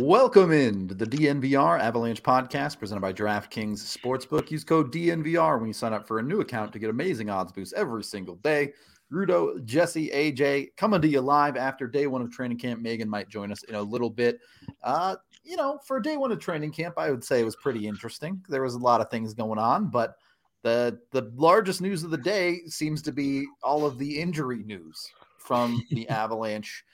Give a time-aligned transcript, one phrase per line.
[0.00, 4.50] Welcome in to the DNVR Avalanche podcast presented by DraftKings Sportsbook.
[4.50, 7.52] Use code DNVR when you sign up for a new account to get amazing odds
[7.52, 8.72] boosts every single day.
[9.12, 12.82] Rudo, Jesse, AJ coming to you live after day one of training camp.
[12.82, 14.40] Megan might join us in a little bit.
[14.82, 17.86] Uh, you know, for day one of training camp, I would say it was pretty
[17.86, 18.42] interesting.
[18.48, 20.16] There was a lot of things going on, but
[20.64, 25.08] the the largest news of the day seems to be all of the injury news
[25.38, 26.84] from the Avalanche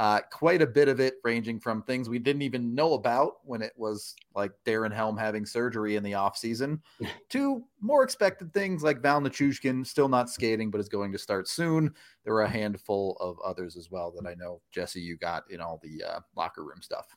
[0.00, 3.60] uh, quite a bit of it ranging from things we didn't even know about when
[3.60, 6.80] it was like Darren Helm having surgery in the offseason
[7.28, 11.48] to more expected things like Val Nichushkin still not skating, but is going to start
[11.48, 11.92] soon.
[12.24, 15.60] There were a handful of others as well that I know, Jesse, you got in
[15.60, 17.14] all the uh, locker room stuff.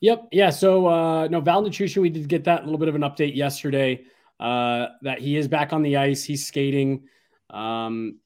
[0.00, 0.26] Yep.
[0.32, 0.50] Yeah.
[0.50, 3.36] So, uh, no, Val Nichushkin, we did get that a little bit of an update
[3.36, 4.02] yesterday
[4.40, 6.24] uh, that he is back on the ice.
[6.24, 7.04] He's skating.
[7.50, 8.18] Um,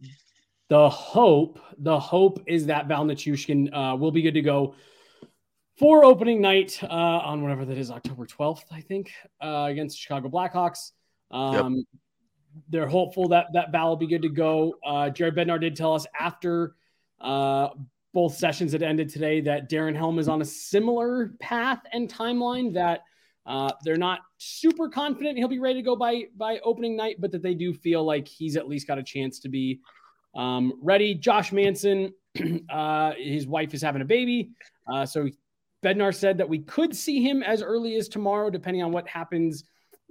[0.72, 4.74] the hope, the hope is that Val Nichushkin uh, will be good to go
[5.78, 9.12] for opening night uh, on whatever that is, October 12th, I think,
[9.42, 10.92] uh, against Chicago Blackhawks.
[11.30, 11.84] Um, yep.
[12.70, 14.76] They're hopeful that that Val will be good to go.
[14.82, 16.74] Uh, Jared Bednar did tell us after
[17.20, 17.68] uh,
[18.14, 22.72] both sessions had ended today that Darren Helm is on a similar path and timeline
[22.72, 23.00] that
[23.44, 27.30] uh, they're not super confident he'll be ready to go by by opening night, but
[27.32, 29.78] that they do feel like he's at least got a chance to be
[30.34, 31.14] um, ready.
[31.14, 32.12] Josh Manson,
[32.70, 34.50] uh, his wife is having a baby.
[34.92, 35.28] Uh, so
[35.84, 39.64] Bednar said that we could see him as early as tomorrow, depending on what happens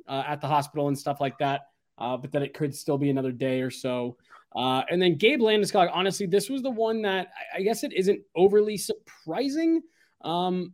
[0.08, 1.62] uh, at the hospital and stuff like that.
[1.98, 4.18] Uh, but that it could still be another day or so.
[4.56, 8.20] Uh, and then Gabe Landeskog, honestly, this was the one that I guess it isn't
[8.36, 9.82] overly surprising.
[10.22, 10.74] Um,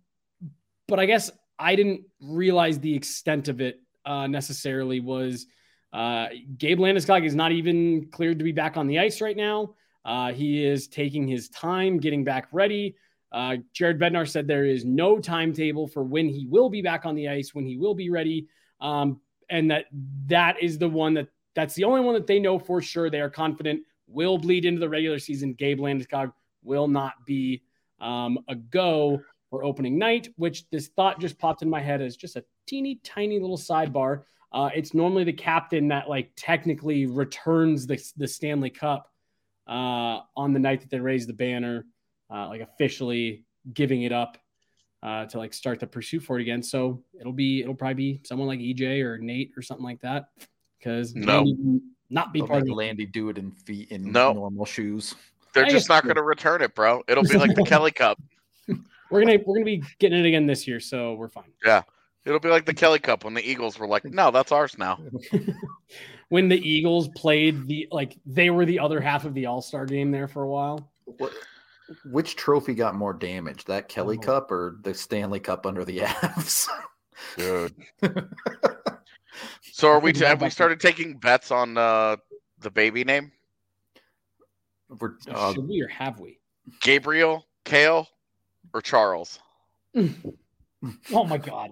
[0.87, 5.47] but I guess I didn't realize the extent of it uh, necessarily was
[5.93, 9.75] uh, Gabe Landeskog is not even cleared to be back on the ice right now.
[10.05, 12.95] Uh, he is taking his time getting back ready.
[13.31, 17.15] Uh, Jared Bednar said there is no timetable for when he will be back on
[17.15, 18.47] the ice, when he will be ready,
[18.79, 19.85] um, and that
[20.27, 23.09] that is the one that that's the only one that they know for sure.
[23.09, 25.53] They are confident will bleed into the regular season.
[25.53, 26.31] Gabe Landeskog
[26.63, 27.61] will not be
[27.99, 32.15] um, a go for opening night, which this thought just popped in my head as
[32.15, 34.23] just a teeny tiny little sidebar.
[34.51, 39.11] Uh, it's normally the captain that like technically returns the, the Stanley Cup
[39.67, 41.85] uh, on the night that they raise the banner,
[42.31, 43.43] uh, like officially
[43.73, 44.37] giving it up
[45.03, 46.63] uh, to like start the pursuit for it again.
[46.63, 50.29] So it'll be it'll probably be someone like EJ or Nate or something like that
[50.79, 51.45] because no.
[52.09, 54.33] not be part of Landy do it in feet in no.
[54.33, 55.15] normal shoes.
[55.53, 57.03] They're I just not going to return it, bro.
[57.07, 58.21] It'll be like the Kelly Cup.
[59.09, 61.51] We're gonna we're gonna be getting it again this year, so we're fine.
[61.65, 61.83] Yeah.
[62.27, 64.99] It'll be like the Kelly Cup when the Eagles were like, "No, that's ours now."
[66.29, 69.85] when the Eagles played the like they were the other half of the All Star
[69.85, 70.91] game there for a while.
[71.05, 71.31] What,
[72.03, 74.25] which trophy got more damage, that Kelly oh.
[74.25, 76.67] Cup or the Stanley Cup under the Avs?
[77.37, 77.73] Good.
[79.61, 80.11] so are we?
[80.11, 82.17] T- have we started taking bets on uh,
[82.59, 83.31] the baby name?
[84.89, 86.39] We're, uh, Should we or have we?
[86.81, 88.05] Gabriel, Cale,
[88.73, 89.39] or Charles?
[91.13, 91.71] oh my god!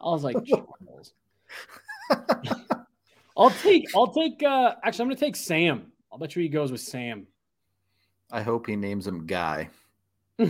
[0.00, 0.36] I was like,
[3.36, 4.42] I'll take, I'll take.
[4.42, 5.92] uh Actually, I'm gonna take Sam.
[6.10, 7.26] I'll bet you he goes with Sam.
[8.32, 9.68] I hope he names him Guy.
[10.38, 10.48] I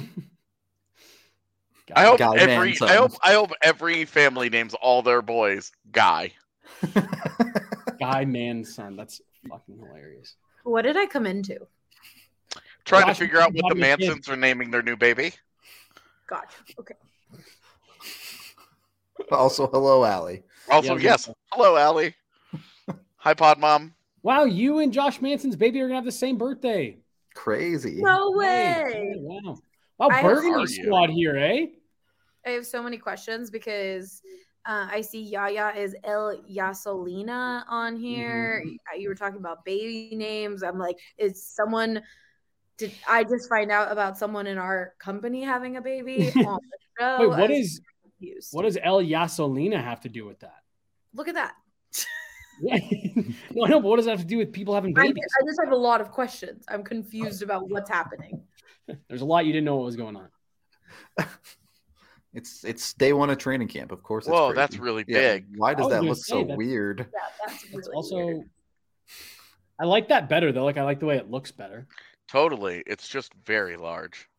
[2.04, 6.32] hope Guy every I hope I hope every family names all their boys Guy.
[7.98, 8.96] Guy Manson.
[8.96, 10.36] That's fucking hilarious.
[10.62, 11.66] What did I come into?
[12.84, 15.32] Trying Gosh, to figure out what the Mansons are naming their new baby.
[16.26, 16.56] Gotcha.
[16.78, 16.94] Okay.
[19.36, 20.42] Also, hello, Allie.
[20.68, 22.14] Also, yeah, yes, hello, Allie.
[23.18, 23.94] Hi, Pod Mom.
[24.24, 26.98] Wow, you and Josh Manson's baby are gonna have the same birthday.
[27.34, 28.02] Crazy.
[28.02, 29.14] No way.
[29.18, 29.56] wow.
[29.98, 31.66] Wow, Burgundy squad here, eh?
[32.44, 34.20] I have so many questions because
[34.66, 38.64] uh, I see Yaya is El Yasolina on here.
[38.66, 39.00] Mm-hmm.
[39.00, 40.64] You were talking about baby names.
[40.64, 42.02] I'm like, is someone?
[42.78, 46.78] Did I just find out about someone in our company having a baby on the
[46.98, 47.20] show?
[47.20, 47.80] Wait, what is
[48.20, 48.48] confused.
[48.52, 50.62] What does El Yasolina have to do with that?
[51.14, 51.54] Look at that.
[52.62, 55.24] no, no, but what does that have to do with people having babies?
[55.40, 56.64] I, I just have a lot of questions.
[56.68, 58.42] I'm confused about what's happening.
[59.08, 60.28] There's a lot you didn't know what was going on.
[62.32, 64.26] It's it's day one of training camp, of course.
[64.28, 65.32] Whoa, that's really yeah.
[65.32, 65.46] big.
[65.56, 67.08] Why does that look so weird?
[67.12, 68.16] Yeah, that's really also.
[68.24, 68.50] Weird.
[69.80, 70.64] I like that better though.
[70.64, 71.88] Like I like the way it looks better.
[72.28, 74.29] Totally, it's just very large.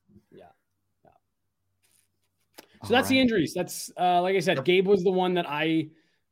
[2.83, 3.09] So that's right.
[3.09, 3.53] the injuries.
[3.53, 5.89] That's uh, like I said, Gabe was the one that I.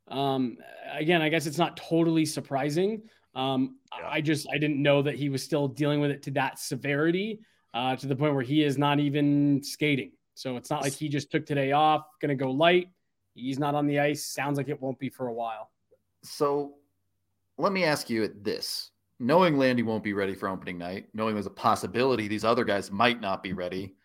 [0.07, 0.57] Um,
[0.91, 3.03] again, I guess it's not totally surprising.
[3.35, 4.07] Um, yeah.
[4.09, 7.39] I just I didn't know that he was still dealing with it to that severity,
[7.73, 10.11] uh, to the point where he is not even skating.
[10.33, 12.87] So it's not like he just took today off, going to go light.
[13.35, 14.25] He's not on the ice.
[14.25, 15.69] Sounds like it won't be for a while.
[16.23, 16.75] So
[17.57, 18.91] let me ask you at this.
[19.19, 22.89] Knowing Landy won't be ready for opening night, knowing there's a possibility these other guys
[22.89, 23.95] might not be ready,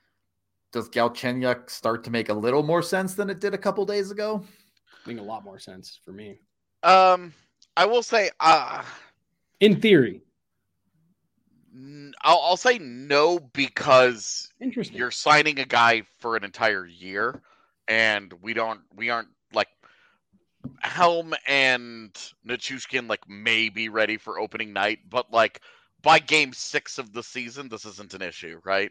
[0.74, 4.10] does Galchenyuk start to make a little more sense than it did a couple days
[4.10, 4.44] ago?
[4.92, 6.40] I think a lot more sense for me.
[6.82, 7.32] Um,
[7.76, 8.82] I will say, uh,
[9.60, 10.20] in theory,
[12.22, 17.40] I'll, I'll say no because you're signing a guy for an entire year,
[17.86, 19.68] and we don't we aren't like
[20.80, 22.10] Helm and
[22.44, 25.60] Nichushkin like may be ready for opening night, but like
[26.02, 28.90] by game six of the season, this isn't an issue, right?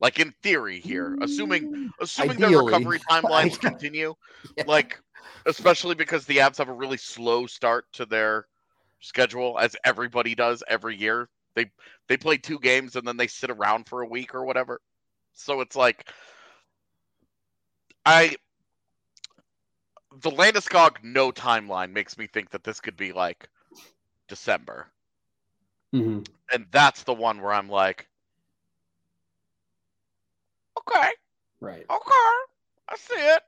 [0.00, 2.52] Like in theory here, assuming mm, assuming Ideally.
[2.52, 4.14] the recovery timelines continue,
[4.56, 4.64] yeah.
[4.66, 5.00] like
[5.46, 8.46] especially because the Avs have a really slow start to their
[9.00, 11.28] schedule, as everybody does every year.
[11.54, 11.70] They
[12.06, 14.80] they play two games and then they sit around for a week or whatever.
[15.34, 16.08] So it's like
[18.06, 18.36] I
[20.22, 23.48] the Landeskog no timeline makes me think that this could be like
[24.28, 24.86] December.
[25.94, 26.20] Mm-hmm.
[26.52, 28.08] And that's the one where I'm like,
[30.88, 31.08] okay.
[31.60, 31.84] Right.
[31.88, 32.34] Okay.
[32.88, 33.42] I see it.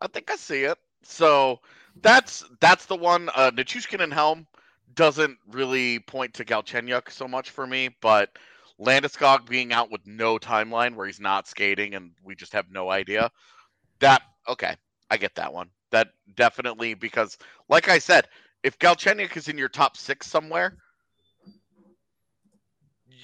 [0.00, 0.78] I think I see it.
[1.02, 1.60] So
[2.00, 3.28] that's that's the one.
[3.34, 4.46] Uh Nichushkin and Helm
[4.94, 8.30] doesn't really point to Galchenyuk so much for me, but
[8.80, 12.90] Landeskog being out with no timeline where he's not skating and we just have no
[12.90, 13.30] idea.
[14.00, 14.76] That okay,
[15.10, 15.70] I get that one.
[15.90, 17.38] That definitely because
[17.68, 18.28] like I said,
[18.62, 20.76] if Galchenyuk is in your top six somewhere,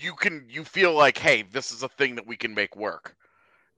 [0.00, 3.14] you can you feel like, hey, this is a thing that we can make work.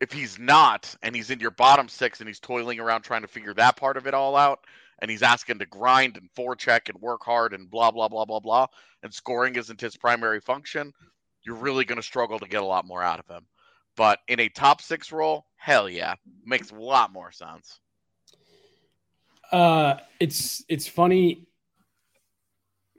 [0.01, 3.29] If he's not, and he's in your bottom six and he's toiling around trying to
[3.29, 4.61] figure that part of it all out,
[5.01, 8.41] and he's asking to grind and forecheck and work hard and blah blah blah blah
[8.41, 8.67] blah
[9.03, 10.93] and scoring isn't his primary function
[11.45, 13.47] you're really going to struggle to get a lot more out of him
[13.97, 16.15] but in a top six role hell yeah
[16.45, 17.81] makes a lot more sense
[19.53, 21.47] uh it's it's funny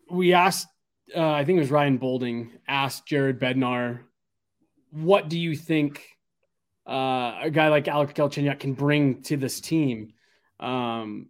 [0.10, 0.68] we asked
[1.16, 4.00] uh, i think it was ryan boulding asked jared bednar
[4.92, 6.06] what do you think
[6.88, 10.14] uh, a guy like alex galchenyuk can bring to this team
[10.60, 11.28] um,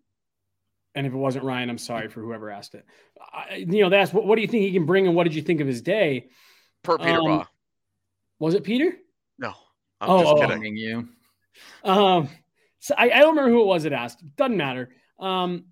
[0.94, 2.86] and if it wasn't Ryan, I'm sorry for whoever asked it.
[3.33, 5.24] I, you know, they asked, what, what, do you think he can bring and what
[5.24, 6.28] did you think of his day?
[6.83, 7.48] Per Peter um, Baugh.
[8.39, 8.98] Was it Peter?
[9.38, 9.54] No.
[10.01, 10.48] I'm oh, just oh.
[10.48, 11.07] kidding you.
[11.83, 12.30] Um,
[12.80, 14.24] so I, I, don't remember who it was that asked.
[14.36, 14.89] Doesn't matter.
[15.19, 15.66] Um,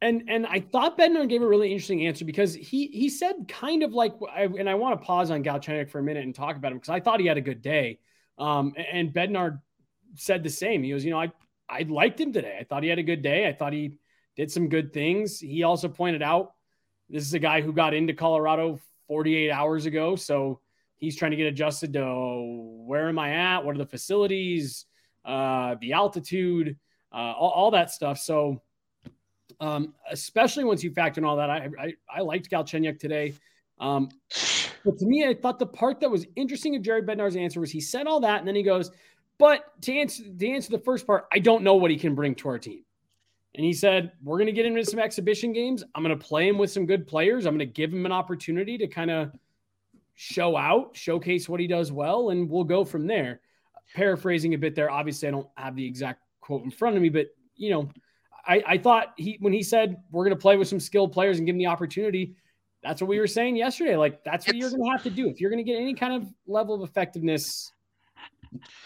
[0.00, 3.82] and and I thought Bednar gave a really interesting answer because he he said kind
[3.82, 6.72] of like, and I want to pause on Galchenyuk for a minute and talk about
[6.72, 7.98] him because I thought he had a good day.
[8.38, 9.60] Um, and Bednar
[10.14, 10.82] said the same.
[10.82, 11.32] He goes, you know, I
[11.68, 12.58] I liked him today.
[12.60, 13.48] I thought he had a good day.
[13.48, 13.94] I thought he
[14.36, 15.40] did some good things.
[15.40, 16.52] He also pointed out
[17.08, 18.78] this is a guy who got into Colorado
[19.08, 20.16] 48 hours ago.
[20.16, 20.60] So
[20.96, 22.04] he's trying to get adjusted to
[22.86, 23.64] where am I at?
[23.64, 24.86] What are the facilities?
[25.24, 26.76] Uh, the altitude,
[27.12, 28.18] uh, all, all, that stuff.
[28.18, 28.62] So,
[29.60, 33.34] um, especially once you factor in all that, I, I, I liked Galchenyuk today.
[33.78, 34.08] Um,
[34.84, 37.70] but to me, I thought the part that was interesting of Jared Bednar's answer was
[37.70, 38.90] he said all that, and then he goes,
[39.38, 42.34] "But to answer to answer the first part, I don't know what he can bring
[42.36, 42.84] to our team."
[43.56, 45.82] And he said, We're going to get him into some exhibition games.
[45.94, 47.46] I'm going to play him with some good players.
[47.46, 49.32] I'm going to give him an opportunity to kind of
[50.14, 53.40] show out, showcase what he does well, and we'll go from there.
[53.94, 54.90] Paraphrasing a bit there.
[54.90, 57.88] Obviously, I don't have the exact quote in front of me, but you know,
[58.46, 61.38] I, I thought he when he said we're going to play with some skilled players
[61.38, 62.36] and give them the opportunity,
[62.82, 63.96] that's what we were saying yesterday.
[63.96, 65.80] Like that's what it's, you're going to have to do if you're going to get
[65.80, 67.72] any kind of level of effectiveness.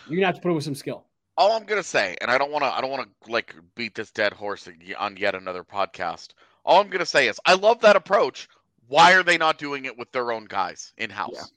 [0.07, 1.05] You're going to have to put it with some skill
[1.41, 3.95] all I'm gonna say, and I don't want to, I don't want to like beat
[3.95, 6.35] this dead horse on yet another podcast.
[6.67, 8.47] All I'm gonna say is, I love that approach.
[8.89, 11.51] Why are they not doing it with their own guys in house?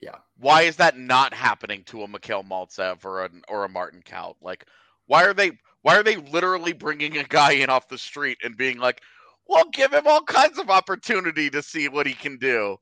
[0.00, 0.10] Yeah.
[0.12, 0.18] yeah.
[0.38, 4.36] Why is that not happening to a Mikhail Maltsev or a or a Martin Kaut?
[4.40, 4.64] Like,
[5.04, 8.56] why are they why are they literally bringing a guy in off the street and
[8.56, 9.02] being like,
[9.46, 12.78] "Well, give him all kinds of opportunity to see what he can do,"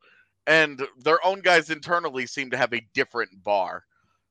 [0.46, 3.84] and their own guys internally seem to have a different bar.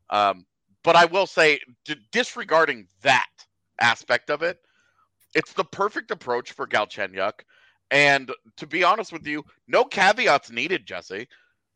[0.10, 0.48] Um,
[0.84, 1.60] but I will say,
[2.12, 3.30] disregarding that
[3.80, 4.58] aspect of it,
[5.36, 7.42] it's the perfect approach for Galchenyuk.
[7.92, 11.27] And to be honest with you, no caveats needed, Jesse.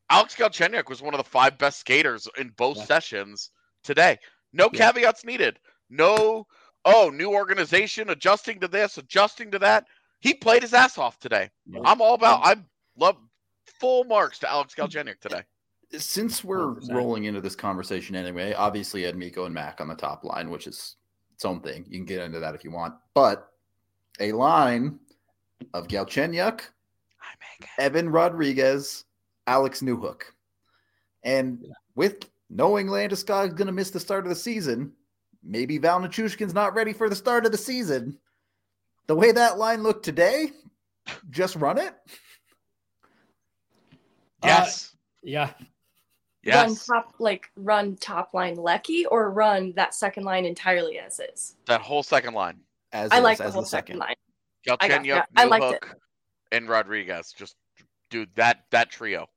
[0.09, 2.85] Alex Galchenyuk was one of the five best skaters in both yeah.
[2.85, 3.51] sessions
[3.83, 4.17] today.
[4.51, 4.79] No yeah.
[4.79, 5.59] caveats needed.
[5.91, 6.47] No,
[6.87, 9.85] oh, new organization, adjusting to this, adjusting to that.
[10.19, 11.49] He played his ass off today.
[11.69, 11.81] Yeah.
[11.85, 12.55] I'm all about, I
[12.97, 13.17] love
[13.79, 15.43] full marks to Alex Galchenyuk today
[15.97, 16.93] since we're 100%.
[16.93, 20.67] rolling into this conversation anyway, obviously Ed Miko and Mac on the top line, which
[20.67, 20.95] is
[21.33, 21.85] its own thing.
[21.87, 22.95] You can get into that if you want.
[23.13, 23.47] But
[24.19, 24.99] a line
[25.73, 26.61] of Galchenyuk,
[27.77, 29.05] Evan Rodrigues,
[29.45, 30.21] Alex Newhook.
[31.23, 31.73] And yeah.
[31.95, 34.91] with knowing Landeskog is going to miss the start of the season,
[35.43, 38.17] maybe Val Nichushkin's not ready for the start of the season.
[39.07, 40.51] The way that line looked today,
[41.29, 41.93] just run it.
[44.43, 44.91] Yes.
[44.93, 45.49] Uh, yeah.
[46.45, 46.85] Run yes.
[46.85, 51.55] top like run top line Lecky or run that second line entirely as is.
[51.65, 52.59] That whole second line.
[52.93, 54.15] As I is, like the as whole second line.
[54.79, 55.23] I got Galchenyuk.
[55.35, 55.81] I liked it.
[55.81, 55.93] Newhook,
[56.53, 57.33] and Rodrigues.
[57.33, 57.55] Just
[58.09, 59.27] dude, that that trio.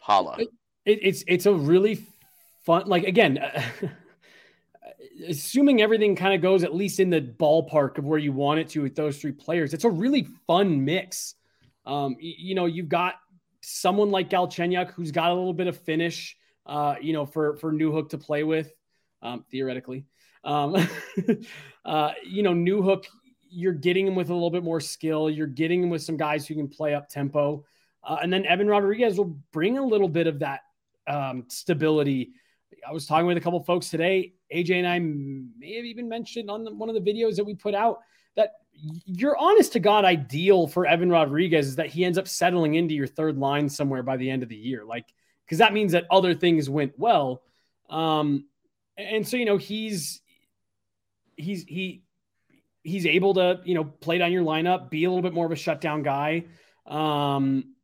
[0.00, 0.36] Holla.
[0.38, 0.50] It-
[0.84, 2.06] it, it's it's a really
[2.64, 3.38] fun like again
[5.28, 8.68] assuming everything kind of goes at least in the ballpark of where you want it
[8.68, 11.34] to with those three players it's a really fun mix.
[11.86, 13.14] Um y- you, know you've got
[13.62, 17.72] someone like Galchenyuk who's got a little bit of finish uh you know for for
[17.72, 18.72] Newhook to play with
[19.22, 20.04] um theoretically.
[20.44, 20.76] Um
[21.84, 23.04] uh you know Newhook
[23.50, 25.28] you're getting him with a little bit more skill.
[25.28, 27.64] You're getting him with some guys who can play up tempo.
[28.02, 30.60] Uh, and then Evan Rodrigues will bring a little bit of that
[31.06, 32.30] um, stability.
[32.88, 34.34] I was talking with a couple folks today.
[34.54, 37.54] AJ and I may have even mentioned on the, one of the videos that we
[37.54, 38.00] put out
[38.36, 38.52] that
[39.06, 42.94] your honest to God ideal for Evan Rodrigues is that he ends up settling into
[42.94, 44.84] your third line somewhere by the end of the year.
[44.84, 45.06] Like,
[45.44, 47.42] because that means that other things went well.
[47.88, 48.46] Um,
[48.96, 50.20] and so, you know, he's,
[51.36, 52.04] he's, he,
[52.82, 55.52] he's able to, you know, play down your lineup, be a little bit more of
[55.52, 56.44] a shutdown guy.
[56.86, 57.74] Um,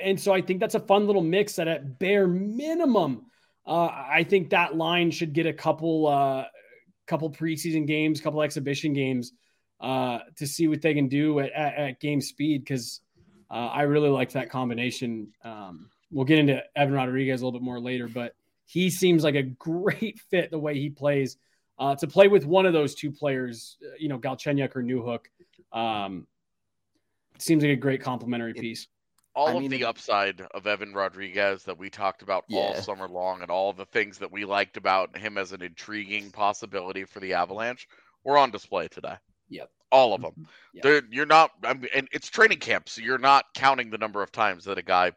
[0.00, 3.26] and so I think that's a fun little mix that at bare minimum,
[3.66, 6.44] uh, I think that line should get a couple, uh,
[7.06, 9.32] couple preseason games, couple exhibition games,
[9.80, 12.66] uh, to see what they can do at, at, at game speed.
[12.66, 13.00] Cause,
[13.50, 15.32] uh, I really like that combination.
[15.44, 18.34] Um, we'll get into Evan Rodrigues a little bit more later, but
[18.66, 21.36] he seems like a great fit the way he plays,
[21.78, 25.26] uh, to play with one of those two players, uh, you know, Galchenyuk or Newhook.
[25.72, 26.26] Um,
[27.38, 28.86] seems like a great complementary piece
[29.34, 33.08] all I of mean, the upside of Evan Rodrigues that we talked about all summer
[33.08, 37.20] long and all the things that we liked about him as an intriguing possibility for
[37.20, 37.88] the Avalanche
[38.22, 39.16] were on display today.
[39.48, 39.70] Yep.
[39.90, 40.46] All of them.
[40.72, 41.04] Yep.
[41.10, 44.32] You're not, I mean, and it's training camp, so you're not counting the number of
[44.32, 45.12] times that a guy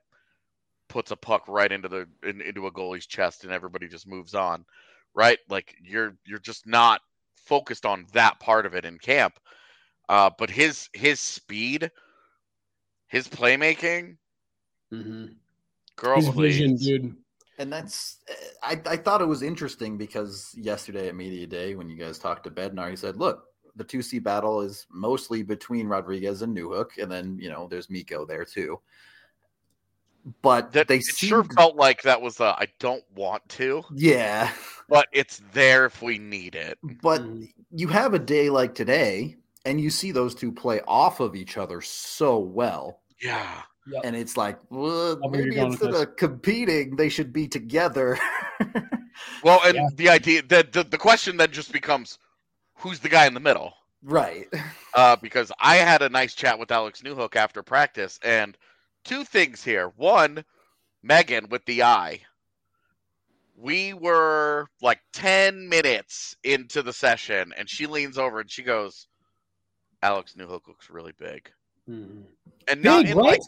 [0.90, 4.34] puts a puck right into the in, into a goalie's chest and everybody just moves
[4.34, 4.66] on,
[5.14, 5.40] right?
[5.50, 7.02] Like you're you're just not
[7.36, 9.40] focused on that part of it in camp.
[10.10, 11.92] Uh, but his his speed,
[13.08, 14.18] his playmaking,
[14.94, 15.26] Mm-hmm.
[15.96, 16.88] girl, His vision, please.
[16.88, 17.16] dude.
[17.60, 18.18] And that's
[18.62, 22.44] I, I thought it was interesting because yesterday at media day when you guys talked
[22.44, 23.46] to Bednar, he said, "Look,
[23.76, 27.90] the two C battle is mostly between Rodrigues and Newhook, and then you know there's
[27.90, 28.80] Miko there too."
[30.42, 34.52] But That they it sure felt like that was a I don't want to, yeah.
[34.90, 36.78] but it's there if we need it.
[37.02, 37.52] But Mhm.
[37.72, 39.38] you have a day like today,
[39.68, 43.02] and you see those two play off of each other so well.
[43.22, 43.62] Yeah.
[44.04, 48.18] And it's like, well, maybe instead of competing, they should be together.
[49.44, 49.88] Well, and Yeah.
[49.96, 52.20] the idea that the, the question then just becomes
[52.76, 53.74] who's the guy in the middle?
[54.04, 54.48] right.
[54.94, 58.58] Uh, because I had a nice chat with Alex Newhook after practice, and
[59.04, 59.92] two things here.
[59.96, 60.44] One,
[61.04, 62.22] Megan with the eye.
[63.56, 69.08] We were like 10 minutes into the session, and she leans over and she goes,
[70.04, 71.52] Alex Newhook looks really big.
[71.90, 72.24] Mhm.
[72.68, 73.26] And not Big, in what?
[73.26, 73.42] like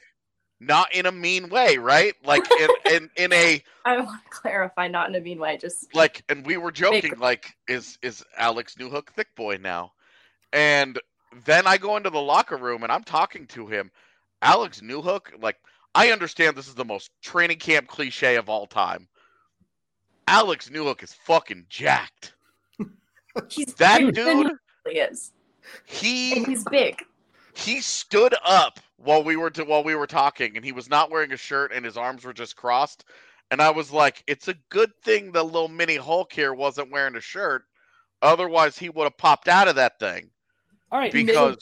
[0.62, 2.14] not in a mean way, right?
[2.24, 5.94] Like in, in in a I want to clarify, not in a mean way, just
[5.94, 7.20] like and we were joking Big.
[7.20, 9.94] like is is Alex Newhook thick boy now?
[10.54, 11.00] And
[11.46, 13.92] then I go into the locker room and I'm talking to him.
[14.42, 15.58] Alex Newhook, like
[15.94, 19.08] I understand this is the most training camp cliche of all time.
[20.28, 22.34] Alex Newhook is fucking jacked.
[23.50, 25.32] he's That dude, he really is,
[25.86, 27.04] he and he's big.
[27.54, 31.10] he stood up while we were to, while we were talking and he was not
[31.12, 33.06] wearing a shirt and his arms were just crossed
[33.52, 37.16] and i was like it's a good thing the little mini hulk here wasn't wearing
[37.16, 37.64] a shirt
[38.22, 40.30] otherwise he would have popped out of that thing
[40.92, 41.12] All right.
[41.12, 41.58] Because-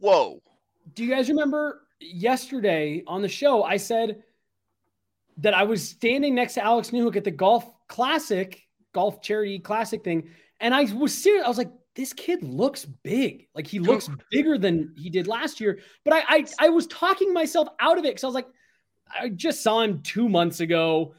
[0.00, 0.40] whoa
[0.94, 3.62] do you guys remember yesterday on the show?
[3.62, 4.22] I said
[5.38, 10.02] that I was standing next to Alex Newhook at the golf classic, golf charity classic
[10.02, 10.30] thing,
[10.60, 11.44] and I was serious.
[11.44, 13.48] I was like, this kid looks big.
[13.56, 15.80] Like he looks bigger than he did last year.
[16.04, 18.46] But I I, I was talking myself out of it because I was like,
[19.20, 21.14] I just saw him two months ago.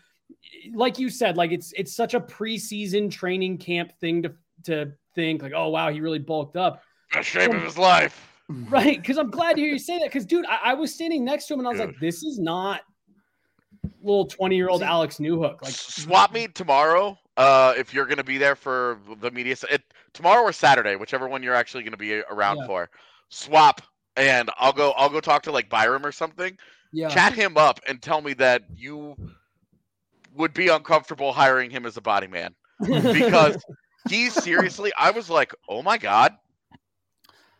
[0.74, 4.33] Like you said, like it's it's such a preseason training camp thing to
[4.63, 6.81] to think like, oh wow, he really bulked up.
[7.13, 9.00] the shape of his life Right.
[9.00, 10.05] Because I'm glad to hear you say that.
[10.05, 12.39] Because, dude, I, I was standing next to him and I was like, this is
[12.39, 12.81] not
[14.01, 15.62] little 20 year old Alex Newhook.
[15.62, 19.81] Like, swap me tomorrow uh if you're gonna be there for the media it,
[20.13, 22.65] tomorrow or saturday whichever one you're actually gonna be around Yeah.
[22.65, 22.89] for
[23.29, 23.81] swap
[24.15, 26.57] and i'll go i'll go talk to like byram or something
[26.91, 27.09] yeah.
[27.09, 29.15] chat him up and tell me that you
[30.35, 33.57] would be uncomfortable hiring him as a body man because
[34.09, 36.35] he seriously, I was like, oh my god,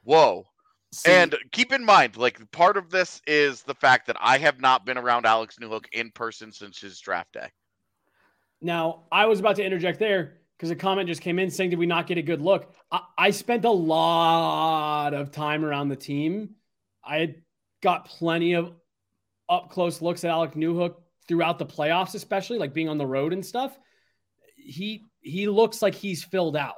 [0.04, 0.46] whoa.
[0.92, 4.60] See, And keep in mind, like part of this is the fact that I have
[4.60, 7.48] not been around Alex Newhook in person since his draft day.
[8.62, 11.80] Now, I was about to interject there because a comment just came in saying, Did
[11.80, 12.74] we not get a good look?
[12.92, 16.56] I, I spent a lot of time around the team.
[17.04, 17.36] I
[17.82, 18.74] got plenty of
[19.48, 20.96] up close looks at Alec Newhook
[21.30, 23.78] throughout the playoffs, especially like being on the road and stuff.
[24.58, 26.76] He he looks like he's filled out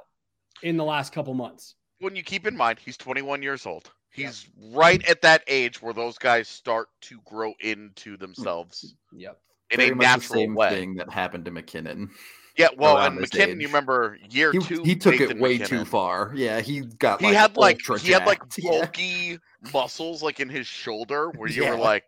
[0.62, 1.74] in the last couple months.
[1.98, 3.90] When you keep in mind, he's 21 years old.
[4.10, 9.40] He's right at that age where those guys start to grow into themselves Yep.
[9.70, 10.68] in very a much the natural same way.
[10.68, 12.10] thing that happened to MacKinnon.
[12.58, 15.84] Yeah, well, and MacKinnon, you remember year He, two, he took Nathan it way MacKinnon.
[15.84, 16.32] too far.
[16.34, 17.20] Yeah, he got.
[17.20, 18.58] He like, had like he had like jacked.
[18.62, 18.70] Yeah.
[18.70, 19.38] bulky
[19.72, 21.70] muscles like in his shoulder where you Yeah.
[21.70, 22.04] were like,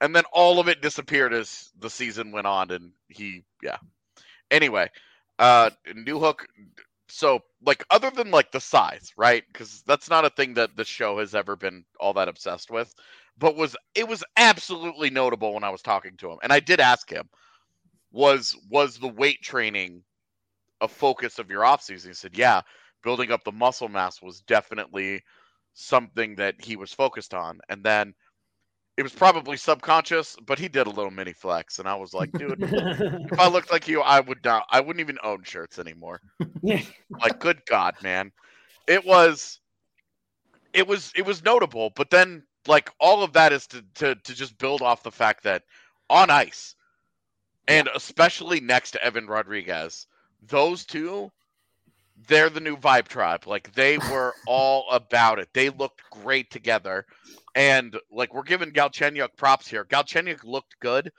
[0.00, 3.76] and then all of it disappeared as the season went on, and he yeah.
[4.50, 4.88] Anyway,
[5.38, 6.40] uh, Newhook.
[7.08, 9.44] So like other than like the size, right?
[9.52, 12.92] Because that's not a thing that the show has ever been all that obsessed with,
[13.38, 16.80] but was it was absolutely notable when I was talking to him, and I did
[16.80, 17.28] ask him,
[18.14, 20.02] was was the weight training
[20.80, 22.06] a focus of your offseason?
[22.06, 22.62] He said, yeah,
[23.02, 25.22] building up the muscle mass was definitely
[25.74, 27.58] something that he was focused on.
[27.68, 28.14] And then
[28.96, 32.30] it was probably subconscious, but he did a little mini flex, and I was like,
[32.30, 34.64] dude, if I looked like you, I would not.
[34.70, 36.20] I wouldn't even own shirts anymore.
[36.62, 36.80] yeah.
[37.20, 38.30] Like, good God, man,
[38.86, 39.60] it was,
[40.72, 41.90] it was, it was notable.
[41.96, 45.42] But then, like, all of that is to to to just build off the fact
[45.42, 45.62] that
[46.08, 46.76] on ice,
[47.68, 50.06] and especially next to Evan Rodrigues,
[50.42, 51.30] those two.
[52.28, 53.46] They're the new vibe tribe.
[53.46, 55.48] Like they were all about it.
[55.52, 57.06] They looked great together.
[57.56, 59.84] And like we're giving Galchenyuk props here.
[59.84, 61.10] Galchenyuk looked good.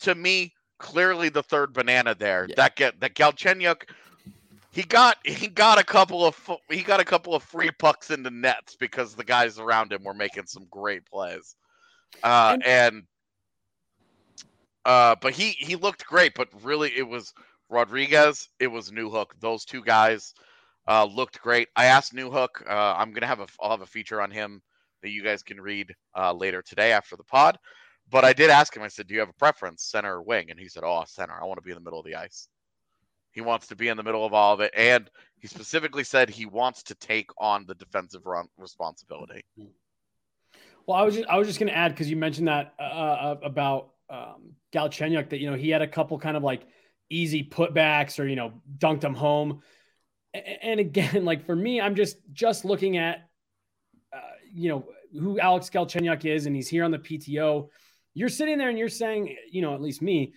[0.00, 2.46] To me, clearly the third banana there.
[2.48, 2.54] Yeah.
[2.56, 3.84] That get that Galchenyuk
[4.72, 8.30] he got he got a couple of he got a couple of free pucks into
[8.30, 11.54] nets because the guys around him were making some great plays.
[12.22, 13.02] Uh And- and
[14.84, 17.32] uh but he he looked great, but really it was
[17.68, 19.26] Rodrigues, it was Newhook.
[19.40, 20.34] Those two guys
[20.88, 21.68] uh looked great.
[21.76, 24.62] I asked Newhook, uh I'm to have a I'll have a feature on him
[25.02, 27.58] that you guys can read uh later today after the pod.
[28.10, 30.50] But I did ask him I said, "Do you have a preference, center or wing?"
[30.50, 31.34] And he said, "Oh, center.
[31.40, 32.48] I want to be in the middle of the ice."
[33.30, 35.10] He wants to be in the middle of all of it and
[35.42, 39.44] he specifically said he wants to take on the defensive run responsibility.
[40.86, 42.82] Well, I was just I was just going to add because you mentioned that uh,
[42.82, 46.66] uh, about um, Galchenyuk that you know he had a couple kind of like
[47.10, 49.62] easy putbacks or you know dunked them home,
[50.34, 53.28] and again like for me I'm just just looking at
[54.12, 54.20] uh,
[54.52, 54.84] you know
[55.18, 57.68] who Alex Galchenyuk is and he's here on the PTO.
[58.14, 60.34] You're sitting there and you're saying you know at least me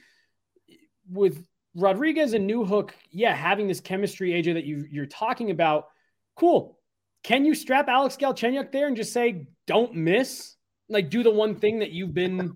[1.12, 5.88] with Rodrigues and Newhook, yeah, having this chemistry, AJ, that you you're talking about,
[6.36, 6.80] cool.
[7.24, 10.56] Can you strap Alex Galchenyuk there and just say, don't miss?
[10.88, 12.56] Like, do the one thing that you've been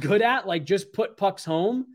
[0.00, 1.86] good at, like just put pucks home.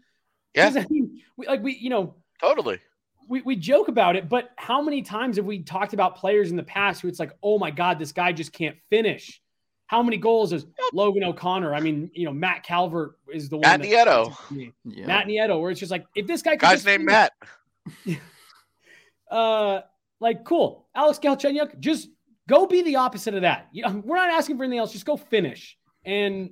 [0.55, 2.79] Yeah, 'Cause, I mean, we, like we, you know, totally.
[3.27, 6.57] we, we joke about it, but how many times have we talked about players in
[6.57, 9.41] the past who it's like, oh my God, this guy just can't finish?
[9.87, 11.75] How many goals is Logan O'Connor?
[11.75, 13.61] I mean, you know, Matt Calvert is the one.
[13.61, 14.71] Matt that- Nieto.
[14.85, 15.05] Yeah.
[15.07, 17.29] Matt Nieto, where it's just like, if this guy could Guy's just named finish-
[18.07, 18.19] Matt.
[19.31, 19.81] uh,
[20.19, 20.87] like cool.
[20.95, 22.09] Alex Galchenyuk, just
[22.47, 23.67] go be the opposite of that.
[23.71, 24.91] You know, we're not asking for anything else.
[24.93, 25.77] Just go finish.
[26.05, 26.51] And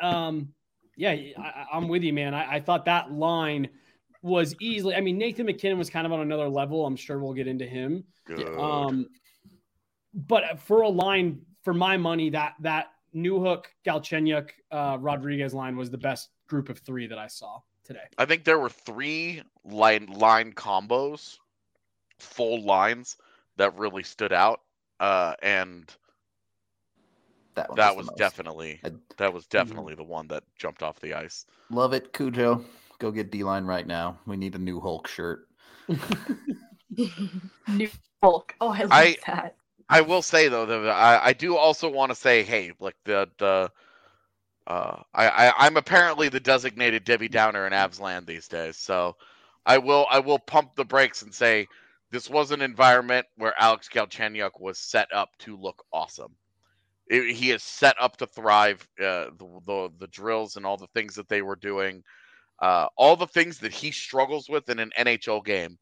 [0.00, 0.52] um,
[0.98, 2.34] yeah, I, I'm with you, man.
[2.34, 3.68] I, I thought that line
[4.20, 4.96] was easily.
[4.96, 6.84] I mean, Nathan MacKinnon was kind of on another level.
[6.84, 8.02] I'm sure we'll get into him.
[8.26, 8.58] Good.
[8.58, 9.06] Um,
[10.12, 15.88] but for a line, for my money, that that Newhook, Galchenyuk, uh, Rodrigues line was
[15.88, 18.00] the best group of three that I saw today.
[18.18, 21.38] I think there were three line line combos,
[22.18, 23.16] full lines
[23.56, 24.62] that really stood out,
[24.98, 25.94] uh, and
[27.58, 31.00] That, one that the was definitely I that was definitely the one that jumped off
[31.00, 31.44] the ice.
[31.70, 32.64] love it, Cujo.
[32.98, 34.18] Go get D line right now.
[34.26, 35.48] We need a new Hulk shirt.
[37.68, 37.88] New
[38.22, 38.54] Hulk.
[38.60, 39.54] Oh, I love I- that.
[39.90, 43.28] I will say though that I, I do also want to say, hey, like the
[43.38, 43.70] the
[44.66, 49.16] uh, I, I I'm apparently the designated Debbie Downer in Avs land these days, so
[49.64, 51.66] I will I will pump the brakes and say
[52.10, 56.34] this was an environment where Alex Galchenyuk was set up to look awesome.
[57.08, 58.82] It- he is set up to thrive.
[59.00, 62.02] Uh, the, the the drills and all the things that they were doing,
[62.62, 65.78] uh, all the things that he struggles with in an NHL game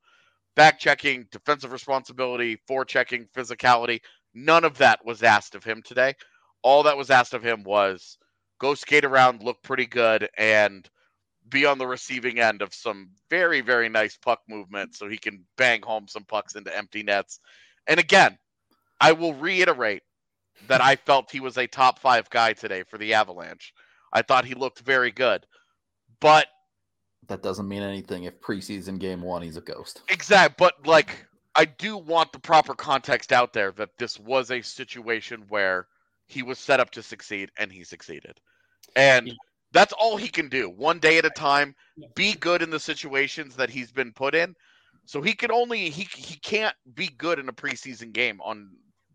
[0.57, 4.01] back checking, defensive responsibility, forechecking, physicality.
[4.35, 6.15] None of that was asked of him today.
[6.63, 8.19] All that was asked of him was
[8.61, 10.89] go skate around, look pretty good, and
[11.49, 15.45] be on the receiving end of some very, very nice puck movement so he can
[15.59, 17.41] bang home some pucks into empty nets.
[17.87, 18.39] And again,
[19.01, 20.03] I will reiterate
[20.69, 23.73] that I felt he was a top five guy today for the Avalanche.
[24.13, 25.47] I thought he looked very good.
[26.21, 26.47] But
[27.29, 30.03] that doesn't mean anything if preseason game one he's a ghost.
[30.09, 34.63] Exact, but like I do want the proper context out there that this was a
[34.63, 35.89] situation where
[36.27, 38.41] he was set up to succeed and he succeeded.
[38.95, 39.35] And yeah.
[39.73, 40.69] that's all he can do.
[40.69, 41.75] One day at a time,
[42.15, 44.55] be good in the situations that he's been put in.
[45.07, 48.71] So he can only he he can't be good in a preseason game on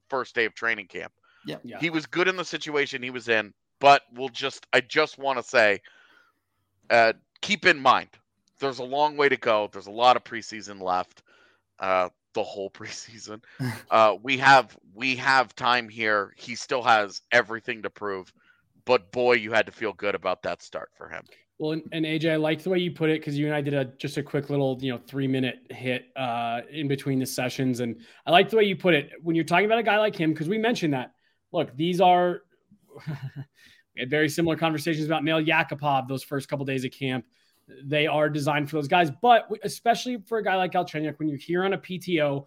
[0.10, 1.12] first day of training camp.
[1.46, 1.58] Yeah.
[1.64, 1.80] yeah.
[1.80, 5.38] He was good in the situation he was in, but we'll just I just want
[5.40, 5.82] to say
[6.90, 8.10] uh keep in mind
[8.60, 9.70] there's a long way to go.
[9.72, 11.24] There's a lot of preseason left.
[11.80, 13.42] Uh the whole preseason.
[13.92, 16.34] uh, we have we have time here.
[16.38, 18.32] He still has everything to prove,
[18.86, 21.24] but boy, you had to feel good about that start for him.
[21.60, 23.62] Well, and, and AJ, I like the way you put it because you and I
[23.62, 27.26] did a just a quick little you know three minute hit uh, in between the
[27.26, 30.00] sessions, and I like the way you put it when you're talking about a guy
[30.00, 31.12] like him because we mentioned that.
[31.52, 32.42] Look, these are
[33.08, 37.26] we had very similar conversations about Nail Yakupov those first couple days of camp
[37.84, 39.12] they are designed for those guys.
[39.22, 42.46] But especially for a guy like Galchenyuk, when you're here on a PTO,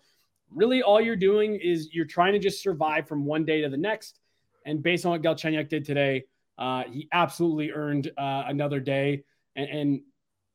[0.50, 3.76] really all you're doing is you're trying to just survive from one day to the
[3.76, 4.20] next.
[4.66, 6.24] And based on what Galchenyuk did today,
[6.58, 9.24] uh, he absolutely earned uh, another day.
[9.56, 10.00] And, and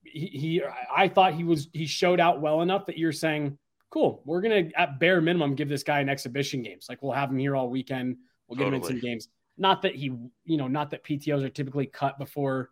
[0.03, 0.63] he, he,
[0.95, 3.57] I thought he was, he showed out well enough that you're saying,
[3.89, 6.88] cool, we're to at bare minimum give this guy an exhibition games.
[6.88, 8.17] Like we'll have him here all weekend.
[8.49, 8.79] We'll totally.
[8.79, 9.29] get him in some games.
[9.57, 10.05] Not that he,
[10.45, 12.71] you know, not that PTOs are typically cut before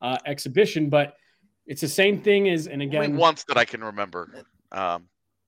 [0.00, 1.14] uh, exhibition, but
[1.66, 5.04] it's the same thing as, and again, Only once that I can remember, um,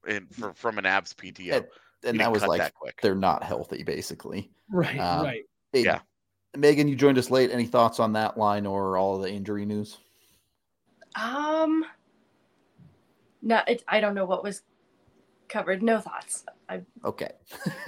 [0.06, 1.66] in for, from an Avs PTO, and,
[2.04, 4.50] and that was like that they're not healthy, basically.
[4.70, 5.44] Right, um, right.
[5.72, 6.00] Hey, yeah.
[6.56, 7.50] Megan, you joined us late.
[7.50, 9.98] Any thoughts on that line or all the injury news?
[11.14, 11.84] Um,
[13.40, 14.62] no, it, I don't know what was
[15.48, 15.82] covered.
[15.82, 16.44] No thoughts.
[16.70, 16.82] I...
[17.04, 17.30] Okay.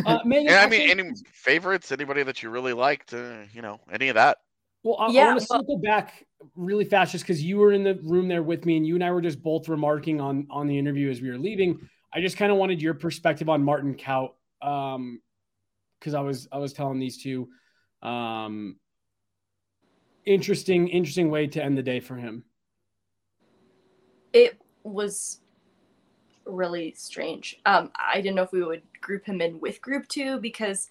[0.05, 1.93] uh, Megan, yeah, I mean, any favorites?
[1.93, 3.15] Anybody that you really liked?
[3.15, 4.39] Uh, you know, any of that?
[4.83, 7.85] Well, I, yeah, I want to circle back really fast just because you were in
[7.85, 10.67] the room there with me and you and I were just both remarking on on
[10.67, 11.89] the interview as we were leaving.
[12.13, 15.21] I just kind of wanted your perspective on Martin Kaut um
[16.01, 17.49] because I was I was telling these two
[18.03, 18.77] um
[20.27, 22.45] interesting interesting way to end the day for him.
[24.33, 25.42] It was
[26.53, 27.61] really strange.
[27.67, 30.91] Um I didn't know if we would group him in with group 2 because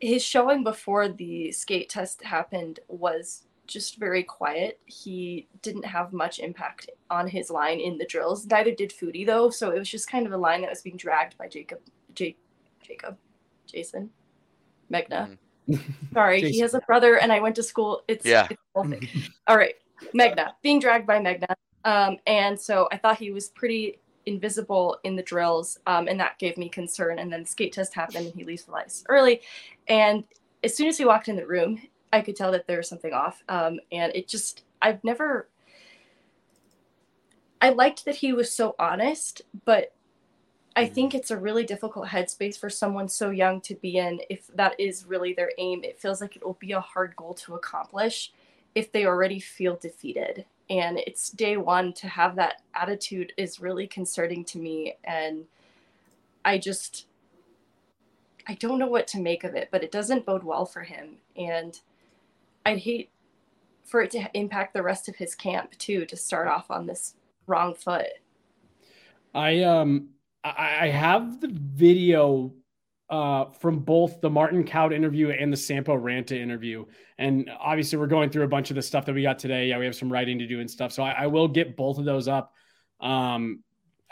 [0.00, 4.80] his showing before the skate test happened was just very quiet.
[4.86, 8.46] He didn't have much impact on his line in the drills.
[8.46, 10.96] Neither did Foodie though, so it was just kind of a line that was being
[10.96, 11.80] dragged by Jacob,
[12.14, 12.38] Jake,
[12.82, 13.16] Jacob,
[13.70, 14.08] Jayson,
[14.90, 15.36] Megna.
[15.68, 15.80] Mm.
[16.14, 16.52] Sorry, Jayson.
[16.52, 18.02] he has a brother, and I went to school.
[18.08, 18.48] It's yeah.
[18.50, 18.60] It's
[19.46, 19.74] All right,
[20.14, 25.16] Megna being dragged by Megna, um, and so I thought he was pretty invisible in
[25.16, 27.18] the drills, um, and that gave me concern.
[27.18, 29.40] And then the skate test happened, and he leaves the ice early.
[29.88, 30.24] And
[30.62, 31.80] as soon as he walked in the room,
[32.12, 33.42] I could tell that there was something off.
[33.48, 35.48] Um, and it just, I've never,
[37.60, 39.94] I liked that he was so honest, but
[40.76, 40.94] I mm-hmm.
[40.94, 44.20] think it's a really difficult headspace for someone so young to be in.
[44.30, 47.34] If that is really their aim, it feels like it will be a hard goal
[47.34, 48.32] to accomplish
[48.74, 53.86] if they already feel defeated and it's day one to have that attitude is really
[53.86, 55.44] concerning to me and
[56.44, 57.06] i just
[58.46, 61.16] i don't know what to make of it but it doesn't bode well for him
[61.36, 61.80] and
[62.66, 63.10] i'd hate
[63.88, 67.14] for it to impact the rest of his camp too to start off on this
[67.46, 68.06] wrong foot.
[69.34, 70.10] I um
[70.44, 72.52] i, have the video
[73.10, 76.84] uh, from both the Martin Kaut interview and the Sampo Ranta interview.
[77.16, 79.68] And obviously, we're going through a bunch of the stuff that we got today.
[79.68, 80.92] Yeah, we have some writing to do and stuff.
[80.92, 82.52] So I, I will get both of those up
[83.00, 83.62] um,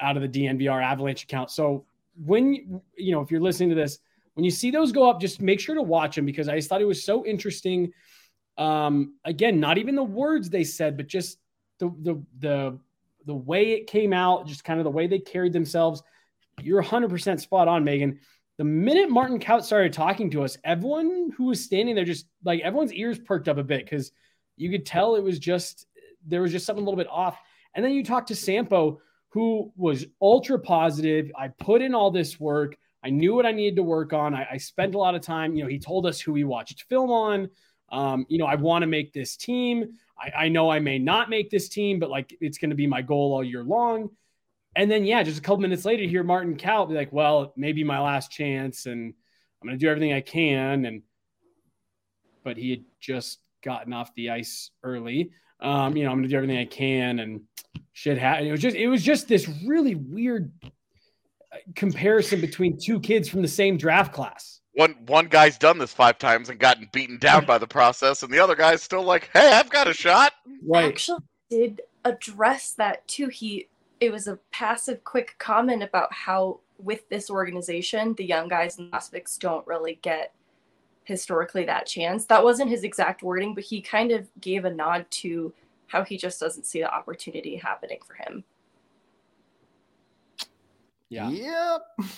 [0.01, 1.51] out of the DNVR Avalanche account.
[1.51, 1.85] So
[2.25, 3.99] when you know, if you're listening to this,
[4.35, 6.69] when you see those go up, just make sure to watch them because I just
[6.69, 7.93] thought it was so interesting.
[8.57, 11.39] Um, again, not even the words they said, but just
[11.79, 12.79] the the the
[13.27, 16.03] the way it came out, just kind of the way they carried themselves.
[16.63, 18.21] You're 100% spot on, Megan
[18.59, 22.61] the minute Martin Kaut started talking to us, everyone who was standing there just like
[22.61, 24.13] everyone's ears perked up a bit because
[24.57, 25.87] you could tell it was just
[26.27, 27.39] there was just something a little bit off.
[27.75, 31.31] And then you talk to Sampo, who was ultra positive.
[31.37, 32.77] I put in all this work.
[33.05, 34.35] I knew what I needed to work on.
[34.35, 35.55] I, I spent a lot of time.
[35.55, 37.51] You know, he told us who he watched film on.
[37.93, 39.99] Um, you know, I want to make this team.
[40.19, 42.87] I, I know I may not make this team, but like it's going to be
[42.87, 44.11] my goal all year long.
[44.77, 47.83] And then, yeah, just a couple minutes later, hear Martin Kaut be like, well, maybe
[47.83, 49.15] my last chance and
[49.61, 50.85] I'm going to do everything I can.
[50.85, 51.03] And,
[52.45, 55.33] but he had just gotten off the ice early.
[55.61, 57.41] Um, you know, I'm gonna do everything I can, and
[57.93, 58.49] shit happened.
[58.49, 63.43] It was just, it was just this really weird uh, comparison between two kids from
[63.43, 64.61] the same draft class.
[64.75, 68.33] One one guy's done this five times and gotten beaten down by the process, and
[68.33, 70.85] the other guy's still like, "Hey, I've got a shot." Right.
[70.85, 73.29] Actually, did address that too.
[73.29, 73.69] He
[74.01, 78.91] it was a passive, quick comment about how with this organization, the young guys and
[78.91, 80.33] prospects don't really get
[81.05, 82.27] historically that chance.
[82.27, 85.55] That wasn't his exact wording, but he kind of gave a nod to
[85.87, 88.45] how he just doesn't see the opportunity happening for him.
[91.09, 91.31] Yeah.
[91.31, 92.09] Yep.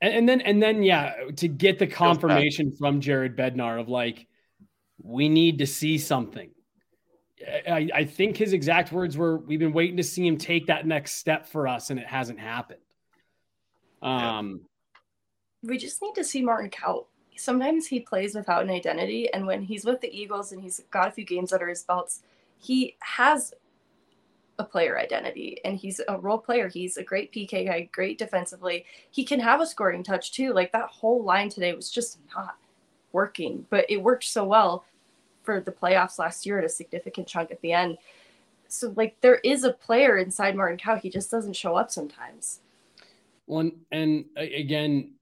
[0.00, 4.26] And, and then and then yeah, to get the confirmation from Jared Bednar of like,
[5.02, 6.50] we need to see something.
[7.42, 10.86] I, I think his exact words were, "We've been waiting to see him take that
[10.86, 12.80] next step for us, and it hasn't happened."
[14.02, 14.66] Um,
[15.62, 17.06] We just need to see Martin Kaut.
[17.36, 21.08] Sometimes he plays without an identity, and when he's with the Eagles and he's got
[21.08, 22.22] a few games under his belts,
[22.58, 23.54] he has
[24.58, 26.68] a player identity and he's a role player.
[26.68, 28.84] He's a great PK guy, great defensively.
[29.10, 30.52] He can have a scoring touch too.
[30.52, 32.56] Like that whole line today was just not
[33.12, 34.84] working, but it worked so well
[35.44, 37.98] for the playoffs last year at a significant chunk at the end.
[38.68, 41.00] So like there is a player inside Martin Kaut.
[41.00, 42.60] He just doesn't show up sometimes.
[43.46, 45.12] One and again,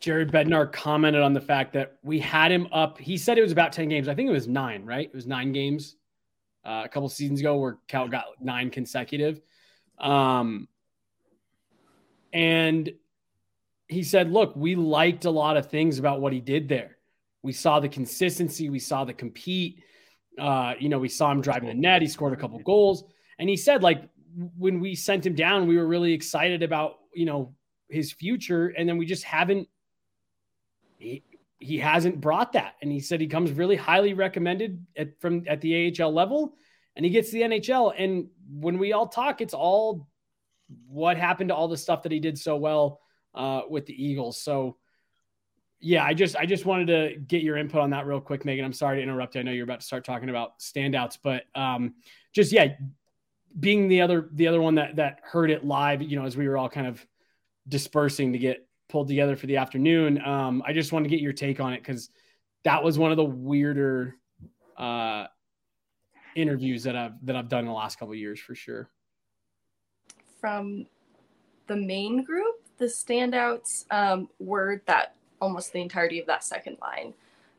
[0.00, 2.98] Jared Bednar commented on the fact that we had him up.
[2.98, 4.08] He said it was about 10 games.
[4.08, 5.06] I think it was nine, right?
[5.06, 5.94] It was nine games
[6.64, 9.40] uh, a couple seasons ago where Kaut got nine consecutive.
[9.98, 10.66] Um,
[12.32, 12.92] and
[13.86, 16.96] he said, look, we liked a lot of things about what he did there.
[17.42, 19.82] We saw the consistency, we saw the compete.
[20.38, 22.00] Uh, you know, we saw him driving the net.
[22.00, 23.04] He scored a couple goals.
[23.38, 24.08] And he said, like,
[24.56, 27.54] when we sent him down, we were really excited about, you know,
[27.90, 28.68] his future.
[28.68, 29.68] And then we just haven't,
[30.96, 31.22] he,
[31.58, 32.76] he hasn't brought that.
[32.80, 36.54] And he said he comes really highly recommended at, from at the AHL level
[36.96, 37.92] and he gets the NHL.
[37.96, 40.08] And when we all talk, it's all
[40.88, 43.00] what happened to all the stuff that he did so well
[43.34, 44.40] uh, with the Eagles.
[44.40, 44.76] So,
[45.82, 48.64] yeah, I just I just wanted to get your input on that real quick, Megan.
[48.64, 49.34] I'm sorry to interrupt.
[49.34, 49.40] you.
[49.40, 51.94] I know you're about to start talking about standouts, but um,
[52.32, 52.68] just yeah,
[53.58, 56.48] being the other the other one that that heard it live, you know, as we
[56.48, 57.04] were all kind of
[57.68, 60.24] dispersing to get pulled together for the afternoon.
[60.24, 62.10] Um, I just wanted to get your take on it because
[62.62, 64.14] that was one of the weirder
[64.76, 65.26] uh,
[66.36, 68.88] interviews that I've that I've done in the last couple years for sure.
[70.40, 70.86] From
[71.66, 77.12] the main group, the standouts um, were that almost the entirety of that second line.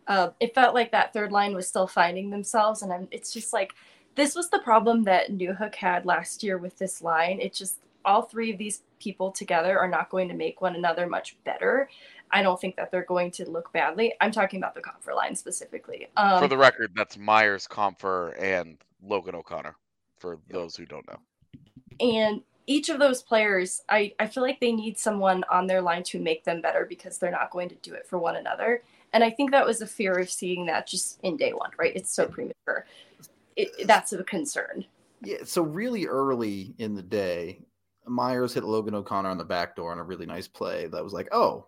[0.07, 3.53] Uh, it felt like that third line was still finding themselves, and I'm, it's just
[3.53, 3.73] like
[4.15, 7.39] this was the problem that Newhook had last year with this line.
[7.39, 11.07] It just all three of these people together are not going to make one another
[11.07, 11.89] much better.
[12.31, 14.13] I don't think that they're going to look badly.
[14.19, 16.07] I'm talking about the Compher line specifically.
[16.17, 19.75] Um, For the record, that's Meyers, Compher, and Logan O'Connor.
[20.17, 21.19] For those who don't know,
[21.99, 26.03] and each of those players, I, I feel like they need someone on their line
[26.03, 28.83] to make them better because they're not going to do it for one another.
[29.13, 31.95] And I think that was a fear of seeing that just in day one, right?
[31.95, 32.85] It's so premature.
[33.55, 34.85] It, that's a concern.
[35.21, 35.37] Yeah.
[35.45, 37.59] So really early in the day,
[38.05, 40.87] Meyers hit Logan O'Connor on the back door on a really nice play.
[40.87, 41.67] That was like, oh,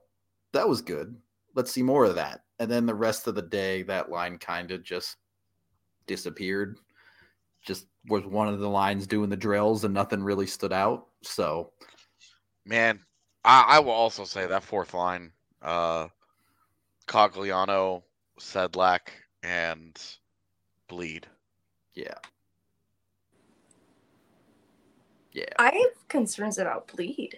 [0.53, 1.15] that was good.
[1.53, 2.41] Let's see more of that.
[2.59, 5.17] And then the rest of the day, that line kind of just
[6.07, 6.77] disappeared.
[7.65, 11.07] Just was one of the lines doing the drills and nothing really stood out.
[11.23, 11.71] So,
[12.65, 12.99] man,
[13.43, 16.07] I, I will also say that fourth line, uh,
[17.07, 18.03] Cogliano,
[18.39, 19.09] Sedlak,
[19.43, 19.99] and
[20.89, 21.25] Blidh.
[21.93, 22.13] yeah.
[25.31, 25.43] Yeah.
[25.59, 27.33] I have concerns about Blidh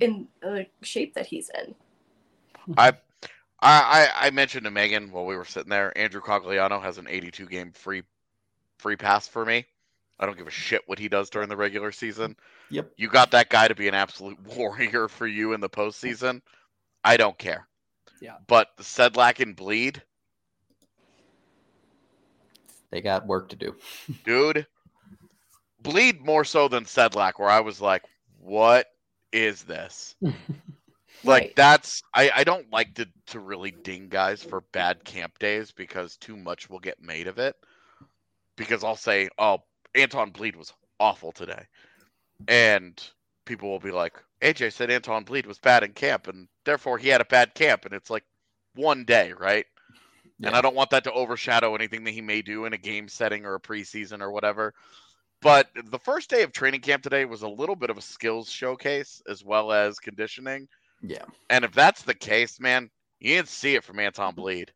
[0.00, 1.74] in the shape that he's in.
[2.76, 2.92] I,
[3.60, 7.46] I I mentioned to Megan while we were sitting there, Andrew Cogliano has an 82
[7.46, 8.02] game free
[8.82, 9.64] free pass for me.
[10.18, 12.36] I don't give a shit what he does during the regular season.
[12.70, 12.92] Yep.
[12.96, 16.42] You got that guy to be an absolute warrior for you in the postseason.
[17.04, 17.66] I don't care.
[18.20, 18.36] Yeah.
[18.46, 20.00] But the Sedlak and Blidh,
[22.90, 23.74] They got work to do.
[24.24, 24.66] dude,
[25.82, 28.02] Blidh more so than Sedlak, where I was like,
[28.38, 28.86] what
[29.32, 30.14] is this?
[31.24, 31.56] Like Right.
[31.56, 36.16] that's I, I don't like to to really ding guys for bad camp days because
[36.16, 37.54] too much will get made of it.
[38.56, 39.58] Because I'll say, oh,
[39.94, 41.66] Anton Blidh was awful today,
[42.48, 43.02] and
[43.44, 47.08] people will be like, AJ said Anton Blidh was bad in camp, and therefore he
[47.08, 48.24] had a bad camp, and it's like
[48.74, 49.66] one day, right?
[50.44, 53.08] And I don't want that to overshadow anything that he may do in a game
[53.08, 54.74] setting or a preseason or whatever.
[55.40, 58.50] But the first day of training camp today was a little bit of a skills
[58.50, 60.68] showcase as well as conditioning.
[61.00, 61.24] Yeah.
[61.50, 64.68] And if that's the case, man, you didn't see it from Anton Blidh.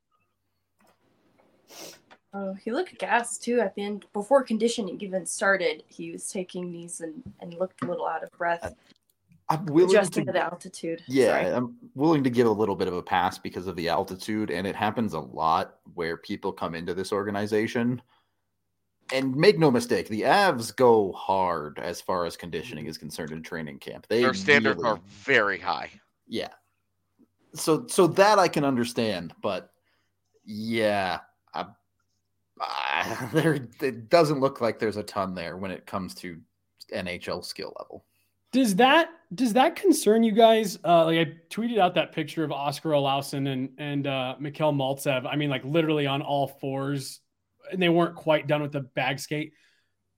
[2.39, 4.05] Oh, he looked gassed too at the end.
[4.13, 8.31] Before conditioning even started, he was taking these and, and looked a little out of
[8.33, 8.75] breath,
[9.49, 11.03] I'm willing adjusting to to the altitude.
[11.07, 11.55] Yeah, Sorry.
[11.55, 14.67] I'm willing to give a little bit of a pass because of the altitude, and
[14.67, 18.03] it happens a lot where people come into this organization.
[19.13, 23.41] And make no mistake, the Avs go hard as far as conditioning is concerned in
[23.43, 24.07] training camp.
[24.09, 25.91] They Their standards really- are very high.
[26.27, 26.49] yeah.
[27.55, 29.73] So so that I can understand, but
[30.45, 31.21] yeah,
[32.61, 36.41] I, there it doesn't look like there's a ton there when it comes to
[36.93, 38.05] NHL skill level.
[38.53, 40.79] Does that does that concern you guys?
[40.85, 45.27] Uh, like I tweeted out that picture of Oskar Olausson and and uh, Mikhail Maltsev.
[45.27, 47.21] I mean, like literally on all fours,
[47.71, 49.53] and they weren't quite done with the bag skate.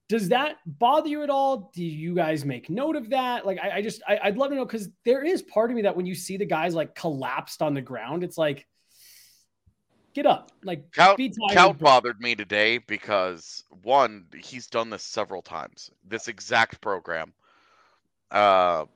[0.08, 1.70] Does that bother you at all?
[1.74, 3.44] Do you guys make note of that?
[3.44, 5.82] Like, I, I just I, I'd love to know because there is part of me
[5.82, 8.66] that when you see the guys like collapsed on the ground, it's like,
[10.18, 11.56] get up, like Kaut, be tired.
[11.56, 15.90] Kaut bothered me today because one, he's done this several times.
[16.06, 17.32] This exact program.
[18.30, 18.86] Uh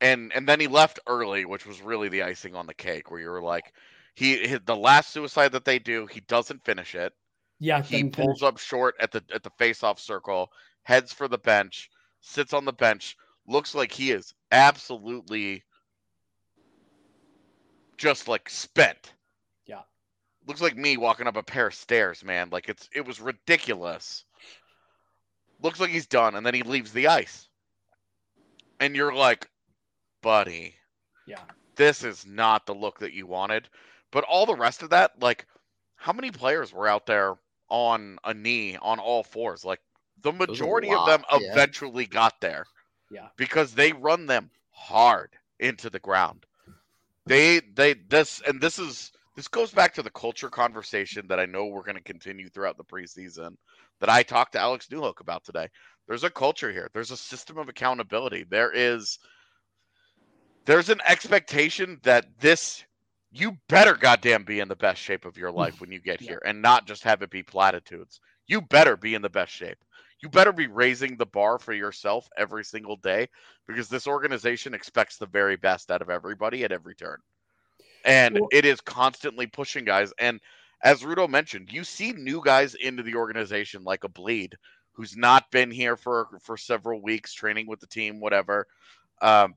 [0.00, 3.20] and and then he left early, which was really the icing on the cake where
[3.20, 3.72] you were like
[4.14, 7.12] he hit the last suicide that they do, he doesn't finish it.
[7.60, 10.50] yeah, He pulls up short at the at the face-off circle,
[10.82, 11.90] heads for the bench,
[12.22, 15.62] sits on the bench, looks like he is absolutely
[17.96, 19.12] just like spent.
[20.46, 20.48] Yeah.
[20.48, 22.48] Looks like me walking up a pair of stairs, man.
[22.50, 24.24] Like it's it was ridiculous.
[25.62, 27.48] Looks like he's done, and then he leaves the ice.
[28.78, 29.48] And you're like,
[30.22, 30.74] buddy,
[31.26, 31.40] yeah,
[31.76, 33.68] this is not the look that you wanted.
[34.10, 35.46] But all the rest of that, like,
[35.96, 37.34] how many players were out there
[37.68, 39.64] on a knee on all fours?
[39.64, 39.80] Like,
[40.22, 41.52] the was a majority of them lot, yeah.
[41.52, 42.66] eventually got there
[43.10, 43.28] yeah.
[43.36, 46.44] because they run them hard into the ground.
[47.26, 51.46] They they this and this is this goes back to the culture conversation that I
[51.46, 53.56] know we're going to continue throughout the preseason
[54.00, 55.68] that I talked to Alex Newhook about today.
[56.08, 56.90] There's a culture here.
[56.94, 58.44] There's a system of accountability.
[58.48, 59.18] There is
[60.66, 62.84] there's an expectation that this
[63.30, 66.28] you better goddamn be in the best shape of your life when you get Yeah.
[66.28, 68.20] here and not just have it be platitudes.
[68.46, 69.78] You better be in the best shape.
[70.22, 73.28] You better be raising the bar for yourself every single day
[73.68, 77.18] because this organization expects the very best out of everybody at every turn.
[78.06, 80.12] And it is constantly pushing guys.
[80.18, 80.40] And
[80.82, 84.54] as Rudo mentioned, you see new guys into the organization like a Blidh
[84.92, 88.66] who's not been here for for several weeks training with the team, whatever.
[89.20, 89.54] Um,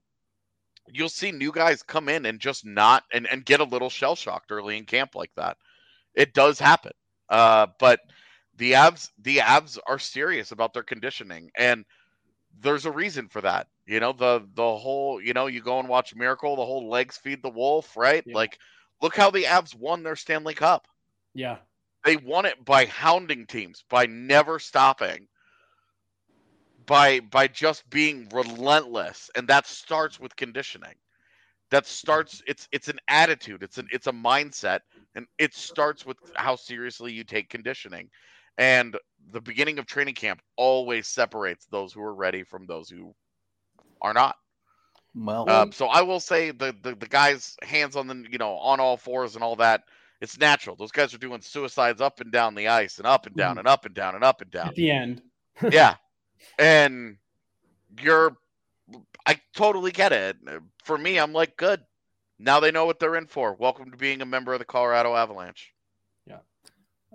[0.91, 4.15] you'll see new guys come in and just not and, and get a little shell
[4.15, 5.57] shocked early in camp like that.
[6.15, 6.93] It does happen.
[7.29, 7.99] Uh, but
[8.57, 11.85] the Avs the Avs are serious about their conditioning and
[12.61, 13.67] there's a reason for that.
[13.89, 17.17] You know, the the whole, you know, you go and watch Miracle, the whole legs
[17.17, 18.23] feed the wolf, right?
[18.23, 18.35] Yeah.
[18.35, 18.59] Like
[19.01, 20.87] look how the Avs won their Stanley Cup.
[21.33, 21.57] Yeah.
[22.05, 25.27] They won it by hounding teams, by never stopping,
[26.85, 30.95] by by just being relentless, and that starts with conditioning.
[31.71, 34.81] That starts it's it's an attitude, it's an it's a mindset,
[35.15, 38.09] and it starts with how seriously you take conditioning.
[38.59, 38.95] And
[39.31, 43.15] the beginning of training camp always separates those who are ready from those who
[44.01, 44.35] are not.
[45.15, 48.53] Well, Um, so I will say the, the the guys hands on the you know
[48.57, 49.83] on all fours and all that.
[50.21, 50.75] It's natural.
[50.75, 53.67] Those guys are doing suicides up and down the ice and up and down and
[53.67, 54.67] up and down and up and down.
[54.67, 55.21] At the end.
[55.71, 55.95] yeah,
[56.57, 57.17] and
[58.01, 58.35] you're.
[59.25, 60.37] I totally get it.
[60.83, 61.81] For me, I'm like, good.
[62.39, 63.53] Now they know what they're in for.
[63.53, 65.73] Welcome to being a member of the Colorado Avalanche.
[66.25, 66.37] Yeah.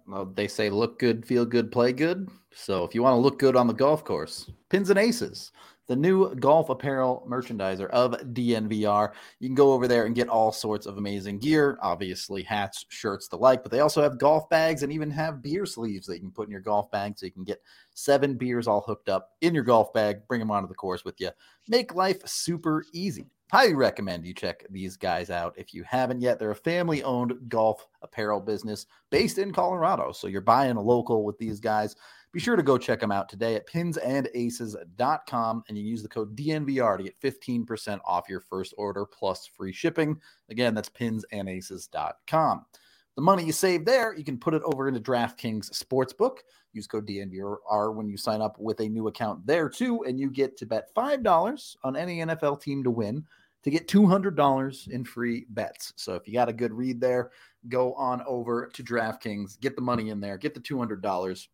[0.06, 2.28] Well, they say look good, feel good, play good.
[2.54, 5.50] So if you want to look good on the golf course, Pins and Aces,
[5.86, 9.12] the new golf apparel merchandiser of DNVR.
[9.38, 13.28] You can go over there and get all sorts of amazing gear, obviously hats, shirts,
[13.28, 16.20] the like, but they also have golf bags and even have beer sleeves that you
[16.20, 17.62] can put in your golf bag so you can get
[17.94, 21.20] seven beers all hooked up in your golf bag, bring them onto the course with
[21.20, 21.30] you.
[21.68, 23.26] Make life super easy.
[23.52, 26.38] Highly recommend you check these guys out if you haven't yet.
[26.38, 30.12] They're a family owned golf apparel business based in Colorado.
[30.12, 31.94] So you're buying a local with these guys.
[32.35, 36.35] Be sure to go check them out today at pinsandaces.com and you use the code
[36.37, 40.20] DNVR to get 15% off your first order plus free shipping.
[40.50, 42.66] Again, that's pinsandaces.com.
[43.14, 46.38] The money you save there, you can put it over into DraftKings Sportsbook.
[46.72, 50.28] Use code DNVR when you sign up with a new account there too, and you
[50.28, 53.24] get to bet $5 on any NFL team to win
[53.62, 55.92] to get $200 in free bets.
[55.94, 57.30] So if you got a good read there,
[57.68, 61.46] go on over to DraftKings, get the money in there, get the $200.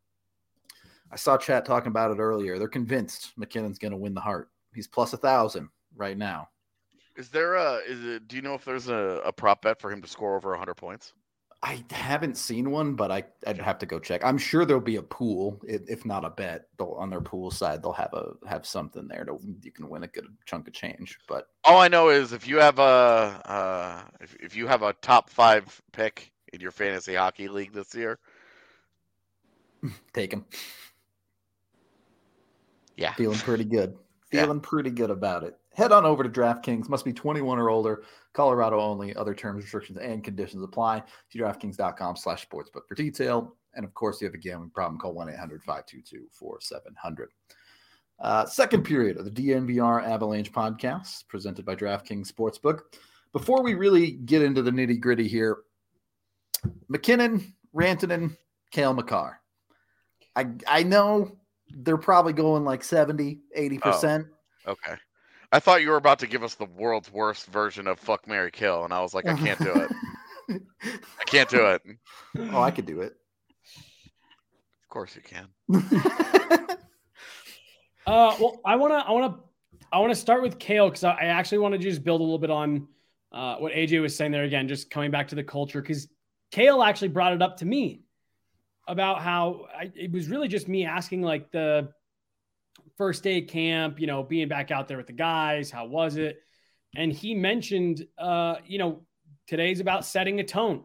[1.11, 2.59] I saw chat talking about it earlier.
[2.59, 4.49] They're convinced MacKinnon's going to win the Hart.
[4.75, 6.49] He's plus a thousand right now.
[7.17, 8.29] Is there a is it?
[8.29, 10.75] Do you know if there's a, a prop bet for him to score over 100
[10.75, 11.13] points?
[11.63, 14.25] I haven't seen one, but I I'd have to go check.
[14.25, 16.69] I'm sure there'll be a pool, if, not a bet.
[16.79, 20.05] They'll on their pool side, they'll have a have something there to you can win
[20.05, 21.19] a good chunk of change.
[21.29, 24.95] But All I know is if you have a uh, if, if you have a
[24.95, 28.19] top five pick in your fantasy hockey league this year,
[30.15, 30.47] take them.
[33.01, 33.97] Yeah, Feeling pretty good.
[34.33, 34.43] Yeah.
[34.43, 35.59] Feeling pretty good about it.
[35.75, 36.89] Head on over to DraftKings.
[36.89, 38.05] Must be 21 or older.
[38.33, 39.13] Colorado only.
[39.17, 41.03] Other terms, restrictions, and conditions apply.
[41.31, 43.57] See DraftKings.com slash sportsbook for detail.
[43.75, 47.31] And of course, if you have a gambling problem, call 1 800 522 4700.
[48.21, 52.83] Uh, second period of the DNVR Avalanche podcast presented by DraftKings Sportsbook.
[53.33, 55.57] Before we really get into the nitty gritty here,
[56.89, 58.37] MacKinnon, Rantanen,
[58.71, 59.41] Cale Makar.
[60.37, 61.40] I, I know
[61.75, 64.29] they're probably going like 70, 80%.
[64.67, 64.95] okay.
[65.53, 68.53] I thought you were about to give us the world's worst version of fuck Mary
[68.53, 70.63] Kill, and I was like, I can't do it.
[71.19, 71.83] I can't do it.
[72.53, 73.15] Oh, I could do it.
[73.67, 75.49] Of course you can.
[78.07, 79.43] Uh, well, I want to, I want to,
[79.93, 82.25] I want to start with Cale because I, I actually want to just build a
[82.25, 82.89] little bit on
[83.31, 86.09] uh, what AJ was saying there again, just coming back to the culture because
[86.51, 88.01] Cale actually brought it up to me
[88.89, 91.93] about how I, it was really just me asking like the
[92.97, 96.43] first day camp, you know, being back out there with the guys, how was it?
[96.97, 99.03] And he mentioned, uh, you know,
[99.47, 100.85] today's about setting a tone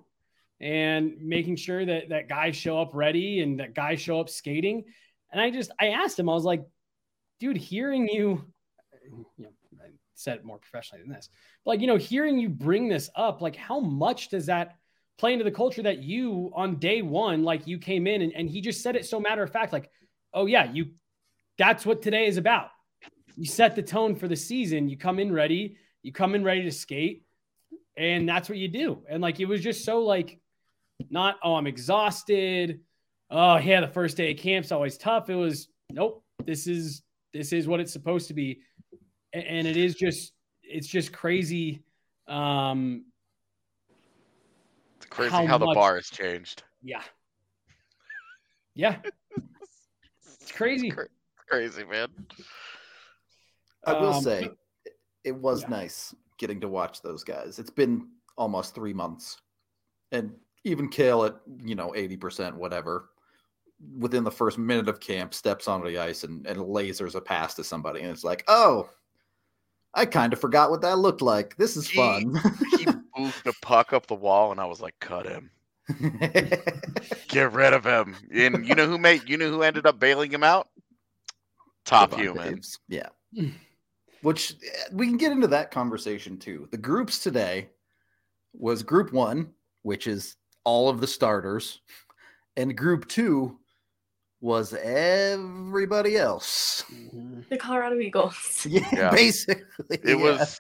[0.60, 4.86] and making sure that that guys show up ready and that guys show up skating.
[5.32, 6.64] And I just I asked him, I was like,
[7.40, 8.46] dude, hearing you,
[9.38, 9.50] you know,
[9.84, 11.30] I said it more professionally than this,
[11.66, 14.76] like, you know, hearing you bring this up, like, how much does that
[15.18, 18.50] play into the culture that you on day one, like, you came in and, and
[18.50, 19.90] he just said it so matter of fact, like,
[20.34, 20.92] oh, yeah, you,
[21.58, 22.70] that's what today is about.
[23.36, 26.64] You set the tone for the season, you come in ready, you come in ready
[26.64, 27.26] to skate,
[27.98, 29.04] and that's what you do.
[29.10, 30.40] And like, it was just so like,
[31.10, 32.82] not, oh, I'm exhausted.
[33.30, 35.30] Oh, yeah, the first day of camp's always tough.
[35.30, 37.02] It was, nope, this is
[37.34, 38.60] this is what it's supposed to be
[39.34, 41.84] A- and it is just it's just crazy
[42.28, 43.06] um
[45.06, 46.64] It's crazy How how, the much- bar has changed.
[46.84, 47.02] yeah
[48.74, 48.98] yeah
[50.42, 51.08] it's crazy Cra-
[51.48, 52.08] Crazy, man.
[53.86, 54.50] I will Um, say
[55.24, 55.70] it was yeah.
[55.70, 57.60] nice getting to watch those guys.
[57.60, 59.38] It's been almost three months.
[60.12, 60.34] And
[60.64, 63.12] even Cale at, you know, 80%, whatever,
[64.00, 67.54] within the first minute of camp, steps onto the ice and, and lasers a pass
[67.56, 68.02] to somebody.
[68.02, 68.90] And it's like, oh,
[69.94, 71.56] I kind of forgot what that looked like.
[71.58, 72.34] This is He- fun.
[73.16, 75.52] He moved the puck up the wall, and I was like, cut him.
[77.28, 78.16] Get rid of him.
[78.34, 80.70] And you know who made you know who ended up bailing him out?
[81.86, 82.56] Top Devon human.
[82.56, 82.80] Toews.
[82.88, 83.10] Yeah.
[84.22, 86.68] Which eh, we can get into that conversation too.
[86.72, 87.70] The groups today
[88.54, 89.52] was group one,
[89.84, 91.82] which is all of the starters,
[92.58, 93.60] and group two
[94.42, 96.84] was everybody else.
[97.50, 98.66] The Colorado Eagles.
[98.70, 99.12] Yeah, Yeah.
[99.12, 99.64] basically.
[99.90, 100.16] It yeah.
[100.16, 100.60] was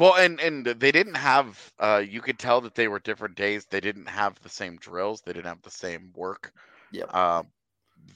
[0.00, 1.72] well, and and they didn't have.
[1.78, 3.66] Uh, you could tell that they were different days.
[3.66, 5.20] They didn't have the same drills.
[5.20, 6.52] They didn't have the same work.
[6.90, 7.14] Yep.
[7.14, 7.46] Um,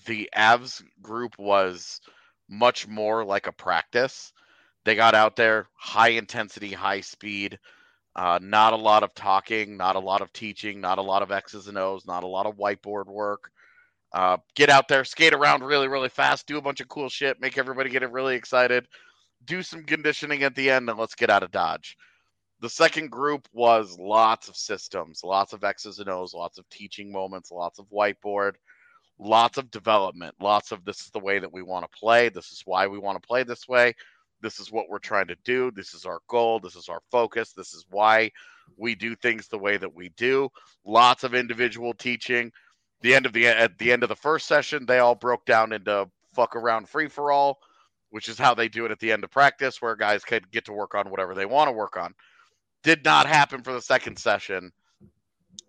[0.07, 2.01] the Avs group was
[2.49, 4.33] much more like a practice.
[4.85, 7.59] They got out there, high intensity, high speed.
[8.17, 11.33] Uh, not a lot of talking, not a lot of teaching, not a lot of
[11.33, 13.51] X's and O's, not a lot of whiteboard work.
[14.13, 17.41] Uh, get out there, skate around really, really fast, do a bunch of cool shit,
[17.41, 18.87] make everybody get really excited,
[19.45, 21.97] do some conditioning at the end, and let's get out of Dodge.
[22.61, 27.13] The second group was lots of systems, lots of X's and O's, lots of teaching
[27.13, 28.53] moments, lots of whiteboard,
[29.19, 32.29] lots of development, lots of this is the way that we want to play.
[32.29, 33.95] This is why we want to play this way.
[34.41, 35.71] This is what we're trying to do.
[35.71, 36.61] This is our goal.
[36.61, 37.53] This is our focus.
[37.53, 38.31] This is why
[38.77, 40.49] we do things the way that we do.
[40.85, 42.53] Lots of individual teaching.
[43.01, 45.73] The end of the at the end of the first session, they all broke down
[45.73, 47.59] into fuck around free for all,
[48.15, 50.65] which is how they do it at the end of practice, where guys could get
[50.65, 52.15] to work on whatever they want to work on.
[52.85, 54.71] Did not happen for the second session.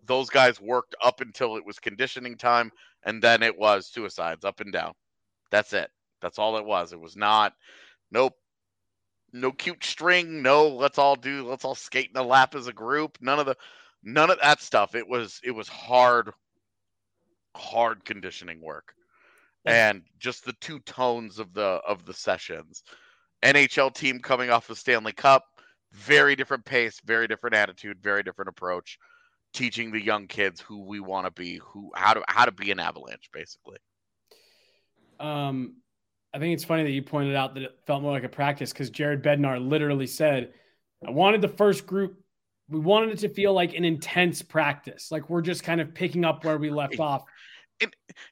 [0.06, 2.72] Those guys worked up until it was conditioning time,
[3.02, 4.94] and then it was suicides up and down.
[5.50, 5.90] That's it.
[6.22, 6.94] That's all it was.
[6.94, 7.54] It was not,
[8.12, 8.38] nope,
[9.34, 10.44] no cute string.
[10.44, 13.18] No, let's all do, let's all skate in a lap as a group.
[13.22, 13.56] None of the,
[14.04, 14.94] none of that stuff.
[14.94, 16.30] It was, it was hard,
[17.56, 18.94] hard conditioning work,
[19.66, 22.84] and just the two tones of the of the sessions.
[23.44, 25.46] NHL team coming off the Stanley Cup,
[25.92, 28.98] very different pace, very different attitude, very different approach.
[29.54, 32.72] Teaching the young kids who we want to be, who how to how to be
[32.72, 33.78] an Avalanche, basically.
[35.18, 35.78] Um,
[36.34, 38.74] I think it's funny that you pointed out that it felt more like a practice
[38.74, 40.52] because Jared Bednar literally said,
[41.08, 42.22] I wanted the first group
[42.70, 46.26] we wanted it to feel like an intense practice, like we're just kind of picking
[46.26, 47.24] up where we left off.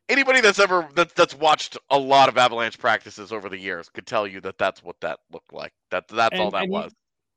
[0.08, 4.08] Anybody that's ever that, that's watched a lot of Avalanche practices over the years could
[4.08, 5.74] tell you that that's what that looked like.
[5.92, 6.94] That that's And- all that and he- was.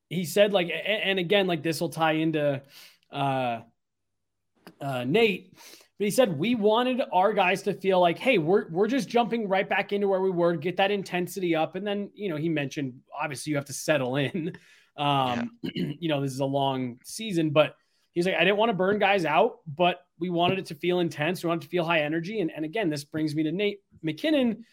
[0.09, 2.63] he said like and again like this will tie into
[3.13, 3.61] uh
[4.81, 5.53] uh Nate
[5.99, 9.49] but he said we wanted our guys to feel like hey we're we're just jumping
[9.49, 12.49] right back into where we were get that intensity up and then you know he
[12.49, 14.57] mentioned obviously you have to settle in
[14.97, 17.77] um you know this is a long season but
[18.17, 20.99] he's like I didn't want to burn guys out but we wanted it to feel
[20.99, 23.53] intense we wanted it to feel high energy and and again this brings me to
[23.53, 24.65] Nate MacKinnon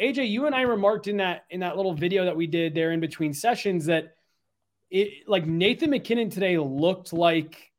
[0.00, 2.92] AJ, you and I remarked in that in that little video that we did there
[2.92, 4.14] in between sessions that
[4.90, 7.70] it like Nathan MacKinnon today looked like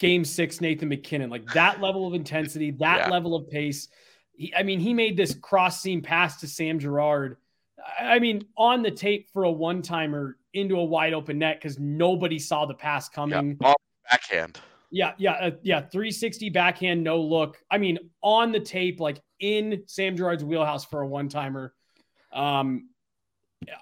[0.00, 3.10] game six Nathan MacKinnon, like that level of intensity, that Yeah.
[3.10, 3.88] level of pace.
[4.32, 7.36] He, I mean, he made this cross seam pass to Sam Girard.
[8.00, 11.60] I I mean, on the tape for a one timer into a wide open net
[11.60, 13.56] because nobody saw the pass coming.
[13.62, 13.76] all
[14.10, 14.60] backhand.
[14.90, 15.80] Yeah, yeah, uh, yeah.
[15.80, 17.58] 360 backhand, no look.
[17.70, 21.74] I mean, on the tape, like in Sam Girard's wheelhouse for a one timer.
[22.32, 22.88] Um,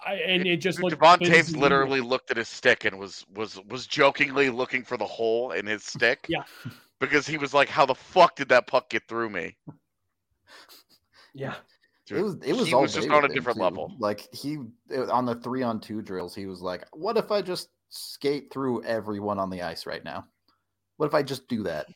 [0.06, 1.00] I, and it just looked.
[1.00, 5.04] Devon Toews literally looked at his stick and was was was jokingly looking for the
[5.04, 6.26] hole in his stick.
[6.28, 6.44] Yeah.
[7.00, 9.56] Because he was like, "How the fuck did that puck get through me?"
[11.34, 11.54] Yeah,
[12.12, 13.64] Dude, it was it was he was just on a different too.
[13.64, 13.92] level.
[13.98, 14.58] Like he
[15.10, 18.84] on the three on two drills, he was like, "What if I just skate through
[18.84, 20.26] everyone on the ice right now?
[20.98, 21.86] What if I just do that?"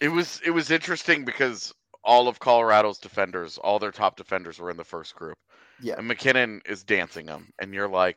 [0.00, 4.70] It was it was interesting because all of Colorado's defenders, all their top defenders, were
[4.70, 5.36] in the first group,
[5.80, 8.16] Yeah, and MacKinnon is dancing them, and you're like,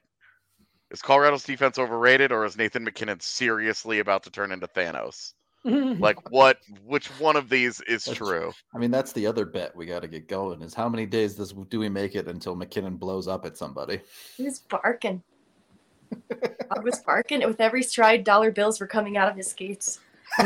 [0.89, 5.33] "Is Colorado's defense overrated, or is Nathan MacKinnon seriously about to turn into Thanos?"
[5.63, 6.59] Like, what?
[6.85, 8.51] Which one of these is That's true?
[8.73, 11.35] I mean that's the other bet we got to get going is how many days
[11.35, 14.01] does do we make it until MacKinnon blows up at somebody?
[14.37, 15.23] He was barking.
[16.29, 17.45] Dog was barking.
[17.45, 19.99] With every stride, dollar bills were coming out of his skates.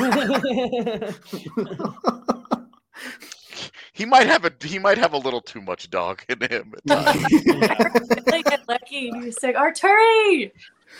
[3.97, 6.71] He might have a he might have a little too much dog in him.
[6.87, 8.09] at times.
[8.27, 9.09] Like lucky.
[9.09, 10.51] He was like, Artturi!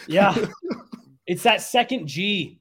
[0.07, 0.35] yeah,
[1.27, 2.59] it's that second G.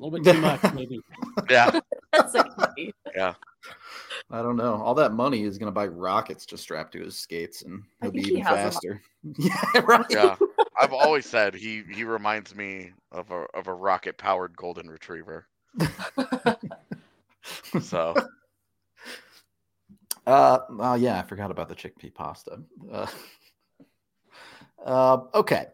[0.00, 1.00] A little bit too much, maybe.
[1.50, 1.78] yeah,
[2.12, 2.92] That's like me.
[3.18, 4.80] I don't know.
[4.82, 8.10] All that money is going to buy rockets to strap to his skates, and he'll
[8.10, 9.02] be think he even faster.
[9.36, 10.06] yeah, right.
[10.08, 10.36] yeah.
[10.80, 15.46] I've always said he he reminds me of a of a rocket powered golden retriever.
[17.80, 18.14] So
[20.26, 22.60] Uh, oh yeah, I forgot about the chickpea pasta.
[22.90, 23.06] Uh,
[24.84, 25.66] uh, okay,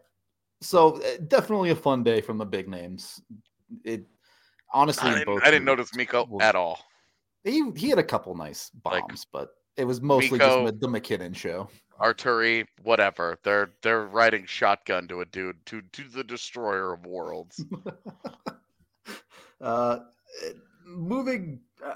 [0.61, 3.21] so uh, definitely a fun day from the big names.
[3.83, 4.05] It
[4.73, 6.79] honestly, I didn't, I didn't notice Mikko was- at all.
[7.43, 10.87] He he had a couple nice Like, bombs, but it was mostly Mikko- just the
[10.87, 11.69] MacKinnon show.
[11.99, 13.39] Artturi, whatever.
[13.43, 17.63] They're they're riding shotgun to a dude to to the destroyer of worlds.
[19.61, 19.99] uh,
[20.85, 21.93] moving uh,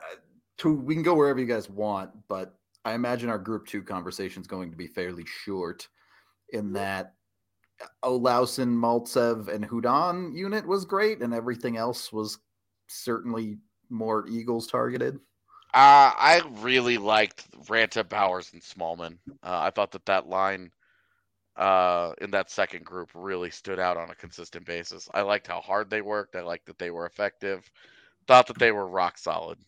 [0.60, 2.56] to, we can go wherever you guys want, but
[2.86, 5.88] I imagine our group two conversation is going to be fairly short
[6.54, 7.14] in that
[8.04, 12.40] Olausson, Maltsev, and Hudon unit was great, and everything else was
[12.92, 13.58] certainly
[13.90, 15.16] more Eagles targeted.
[15.74, 19.18] Uh, I really liked Ranta, Bowers, and Smallman.
[19.42, 20.72] Uh, I thought that that line
[21.56, 25.08] uh, in that second group really stood out on a consistent basis.
[25.14, 26.36] I liked how hard they worked.
[26.36, 27.70] I liked that they were effective.
[28.28, 29.60] Thought that they were rock solid.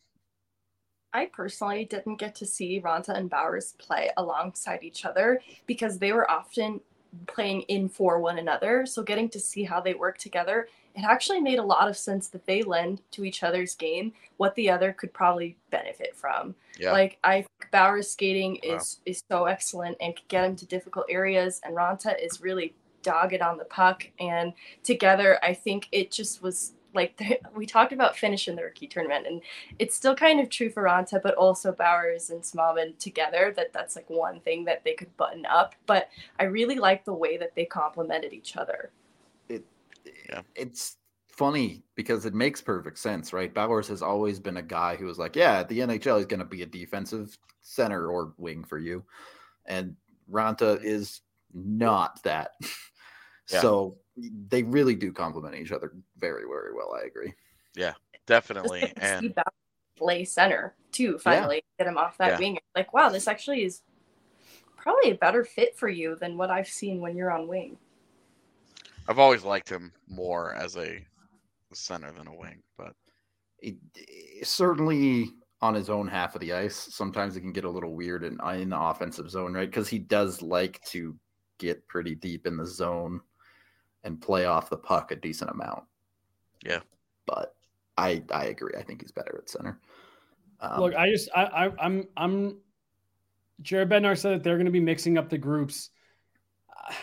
[1.14, 6.12] I personally didn't get to see Ranta and Bowers play alongside each other because they
[6.12, 6.82] were often
[7.28, 8.86] playing in for one another.
[8.86, 12.28] So getting to see how they work together, it actually made a lot of sense
[12.30, 16.56] that they lend to each other's game what the other could probably benefit from.
[16.78, 16.92] Yeah.
[16.92, 18.76] Like I think Bowers skating Wow.
[18.76, 22.74] is is so excellent and can get him to difficult areas and Ranta is really
[23.02, 27.20] dogged on the puck and together I think it just was like
[27.56, 29.42] we talked about finishing the rookie tournament and
[29.80, 33.54] it's still kind of true for Ranta but also Bowers and Smallman together.
[33.56, 35.76] That that's like one thing that they could button up.
[35.86, 38.92] But I really like the way that they complemented each other.
[40.30, 40.42] Yeah.
[40.56, 40.98] It's
[41.28, 43.54] funny because it makes perfect sense, right?
[43.54, 46.40] Bowers has always been a guy who was like, yeah, at the NHL, he's going
[46.40, 49.04] to be a defensive center or wing for you.
[49.66, 49.96] And
[50.32, 51.22] Ranta is
[51.54, 52.52] not that.
[53.52, 53.60] Yeah.
[53.62, 53.98] So
[54.48, 56.96] they really do complement each other very, very well.
[56.96, 57.34] I agree.
[57.76, 57.94] Yeah,
[58.26, 58.82] Definitely.
[58.82, 59.36] like to see And
[59.98, 61.18] play center too.
[61.18, 62.40] Finally, get him off that Yeah.
[62.40, 62.60] wing.
[62.76, 63.82] Like wow, this actually is
[64.78, 67.78] probably a better fit for you than what I've seen when you're on wing.
[69.08, 71.06] I've always liked him more as a
[71.74, 72.94] center than a wing, but
[73.60, 75.32] It, it- certainly
[75.62, 78.38] on his own half of the ice, sometimes it can get a little weird in,
[78.56, 79.70] in the offensive zone, right?
[79.70, 81.16] Because he does like to
[81.58, 83.22] get pretty deep in the zone.
[84.06, 85.84] and play off the puck a decent amount.
[86.66, 86.82] Yeah.
[87.26, 87.56] But
[87.98, 88.74] I I agree.
[88.78, 89.80] I think he's better at center.
[90.60, 92.58] Um, Look, I just I, I I'm I'm
[93.62, 95.90] Jared Bednar said that they're going to be mixing up the groups.
[96.76, 96.96] I,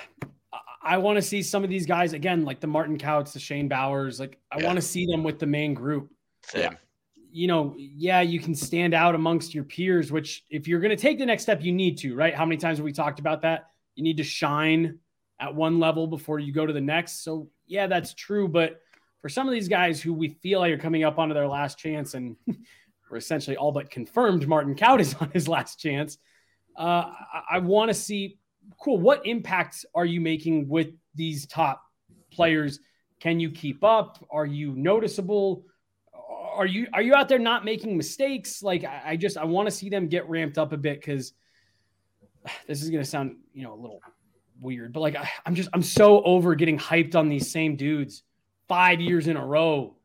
[0.82, 3.68] I want to see some of these guys again, like the Martin Kauts, the Shane
[3.68, 4.18] Bowers.
[4.18, 4.66] Like I Yeah.
[4.66, 6.10] want to see them with the main group.
[6.54, 6.70] Yeah.
[7.32, 10.10] You know, yeah, you can stand out amongst your peers.
[10.10, 12.14] Which, if you're going to take the next step, you need to.
[12.16, 12.34] Right?
[12.34, 13.66] How many times have we talked about that?
[13.94, 14.98] You need to shine
[15.38, 17.22] at one level before you go to the next.
[17.24, 18.48] So yeah, that's true.
[18.48, 18.80] But
[19.20, 21.78] for some of these guys who we feel like are coming up onto their last
[21.78, 22.36] chance and
[23.10, 26.16] we're essentially all but confirmed Martin Kaut is on his last chance.
[26.78, 28.38] Uh, I, I want to see,
[28.80, 31.82] cool, what impacts are you making with these top
[32.32, 32.80] players?
[33.20, 34.24] Can you keep up?
[34.30, 35.64] Are you noticeable?
[36.54, 38.62] Are you are you out there not making mistakes?
[38.62, 41.32] Like I, I just I want to see them get ramped up a bit because
[42.66, 44.00] this is gonna sound you know a little
[44.60, 48.24] weird, but like I, I'm just I'm so over getting hyped on these same dudes
[48.68, 49.96] five years in a row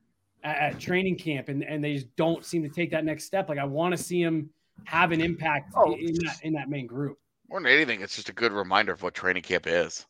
[0.43, 3.49] at, training camp, and and they just don't seem to take that next step.
[3.49, 4.49] Like I want to see them
[4.84, 5.93] have an impact Oh.
[5.95, 7.17] in that in that main group.
[7.50, 10.06] More than anything, it's just a good reminder of what training camp is.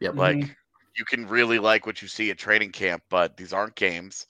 [0.00, 0.16] Yep.
[0.16, 0.56] Like Mhm.
[0.96, 4.26] you can really like what you see at training camp, but these aren't games.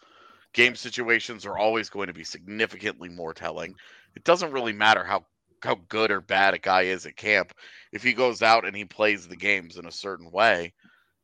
[0.55, 3.77] Game situations are always going to be significantly more telling.
[4.17, 5.27] It doesn't really matter how
[5.63, 7.53] how good or bad a guy is at camp.
[7.93, 10.75] If he goes out and he plays the games in a certain way,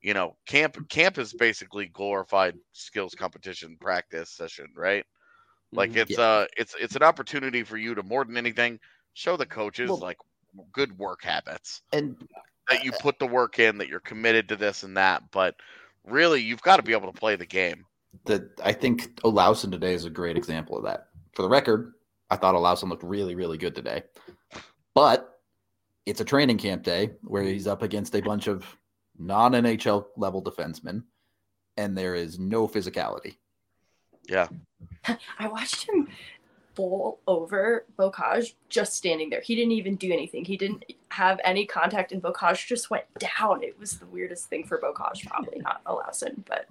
[0.03, 5.07] you know, camp camp is basically glorified skills competition practice session, right?
[5.75, 5.97] Like Mhm.
[5.97, 8.81] it's uh it's it's an opportunity for you to more than anything
[9.15, 10.19] show the coaches Well- like
[10.73, 12.17] good work habits and
[12.69, 15.31] that you put the work in, that you're committed to this and that.
[15.31, 15.57] But
[16.05, 17.85] really, you've got to be able to play the game.
[18.25, 21.09] the I think Olausson today is a great example of that.
[21.33, 21.95] For the record,
[22.31, 24.03] I thought Olausson looked really, really good today.
[24.95, 25.39] But
[26.07, 28.65] it's a training camp day where he's up against a bunch of
[29.19, 31.05] non NHL level defensemen,
[31.77, 33.37] and there is no physicality.
[34.29, 34.49] Yeah.
[35.39, 36.09] I watched him
[36.79, 39.41] bowl over Bocage just standing there.
[39.41, 40.45] He didn't even do anything.
[40.45, 43.65] He didn't have any contact, and Bocage just went down.
[43.65, 46.67] It was the weirdest thing for Bocage, probably not Olausson, but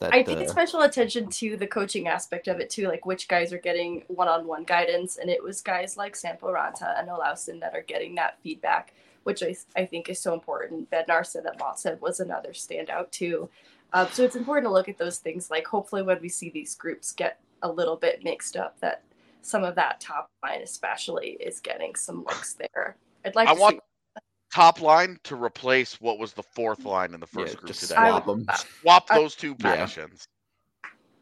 [0.00, 3.06] that, I think uh, it's special attention to the coaching aspect of it too, like
[3.06, 7.58] which guys are getting one-on-one guidance, and it was guys like Sampo Ranta and Olausson
[7.60, 8.92] that are getting that feedback,
[9.22, 10.90] which I, I think is so important.
[10.90, 13.48] Bednar said that Maltsev was another standout too.
[13.94, 15.50] Um, so it's important to look at those things.
[15.50, 19.02] Like hopefully when we see these groups get a little bit mixed up, that
[19.42, 22.96] some of that top line especially is getting some looks there.
[23.24, 24.20] I'd like I to want see
[24.52, 27.80] top line to replace what was the fourth line in the first yeah, group just
[27.82, 27.94] today.
[27.94, 28.46] Swap them.
[28.80, 29.76] Swap I- those two Yeah.
[29.76, 30.26] positions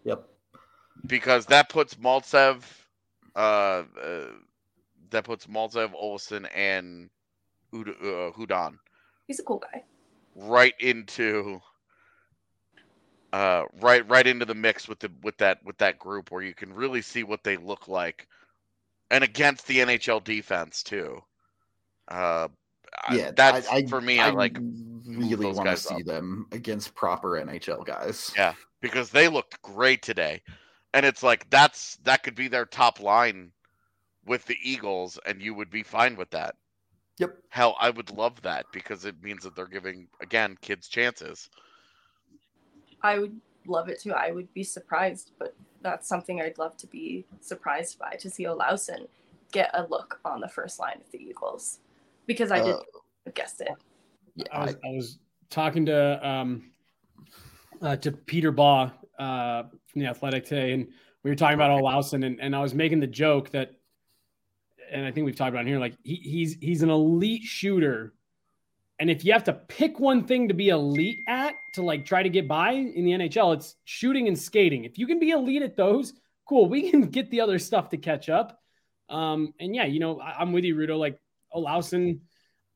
[0.04, 0.26] Yep.
[1.06, 2.62] because that puts Maltsev,
[3.36, 3.38] uh,
[4.02, 4.30] uh,
[5.10, 7.10] that puts Maltsev, Olausson, and
[7.74, 8.78] Ud- uh, Hudon
[9.26, 9.84] he's a cool guy.
[10.34, 11.60] right into
[13.32, 16.54] uh right right into the mix with the with that with that group where you
[16.54, 18.26] can really see what they look like
[19.10, 21.20] and against the NHL defense too.
[22.08, 22.48] Uh
[23.10, 24.58] Yeah, that's I, I, for me I, like
[25.06, 26.04] really want to see up.
[26.04, 28.32] them against proper NHL guys.
[28.36, 28.54] Yeah.
[28.80, 30.42] because they looked great today.
[30.94, 33.52] And it's like that's that could be their top line
[34.24, 36.56] with the Eagles and you would be fine with that.
[37.18, 37.36] Yep.
[37.50, 41.50] Hell, I would love that because it means that they're giving again kids chances.
[43.02, 44.12] I would love it too.
[44.12, 48.44] I would be surprised, but that's something I'd love to be surprised by to see
[48.44, 49.06] Olausson
[49.52, 51.78] get a look on the first line of the Eagles
[52.26, 52.82] because I did Uh,
[53.26, 53.68] have guessed it.
[54.34, 55.18] yeah, I was, I- I was
[55.50, 56.70] talking to um,
[57.80, 60.88] uh, to Peter Baugh uh, from the Athletic today, and
[61.22, 63.72] we were talking about Olausson, and, and I was making the joke that,
[64.90, 68.14] and I think we've talked about it here, like he, he's he's an elite shooter,
[68.98, 72.22] and if you have to pick one thing to be elite at to like try
[72.22, 74.84] to get by in the NHL, it's shooting and skating.
[74.84, 76.12] If you can be elite at those,
[76.48, 78.58] cool, we can get the other stuff to catch up.
[79.08, 80.98] Um, and yeah, you know, I, I'm with you, Rudo.
[80.98, 81.18] Like
[81.54, 82.20] Olausson.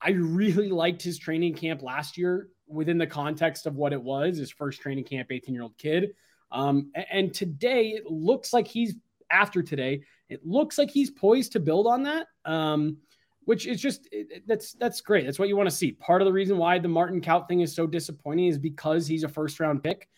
[0.05, 4.37] I really liked his training camp last year within the context of what it was
[4.37, 6.11] his first training camp, 18 year old kid.
[6.51, 8.95] Um, and today it looks like he's
[9.31, 12.27] after today, it looks like he's poised to build on that.
[12.45, 12.99] Um,
[13.45, 15.25] which is just it- that's that's great.
[15.25, 15.93] That's what you want to see.
[15.93, 19.25] Part of the reason why the Martin Kaut thing is so disappointing is because he's
[19.25, 20.09] a first round pick.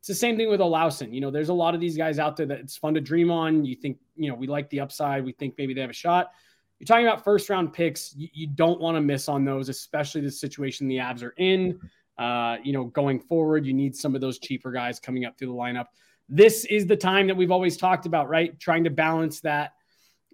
[0.00, 1.14] It's the same thing with Olausson.
[1.14, 3.30] You know, there's a lot of these guys out there that it's fun to dream
[3.30, 3.64] on.
[3.64, 5.24] You think, you know, we like the upside.
[5.24, 6.32] We think maybe they have a shot
[6.82, 8.12] you're talking about first round picks.
[8.16, 11.78] You, you don't want to miss on those, especially the situation the Avs are in.
[12.18, 15.46] Uh, you know, going forward, you need some of those cheaper guys coming up through
[15.46, 15.86] the lineup.
[16.28, 18.58] This is the time that we've always talked about, right?
[18.58, 19.74] Trying to balance that,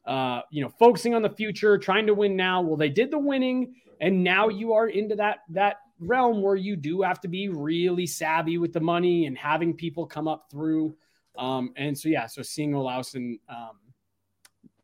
[0.05, 2.61] uh, you know, focusing on the future, trying to win now.
[2.61, 6.77] Well, they did the winning, and now you are into that that realm where you
[6.77, 10.97] do have to be really savvy with the money and having people come up through.
[11.37, 13.79] Um, and so, yeah, so seeing Olausson um,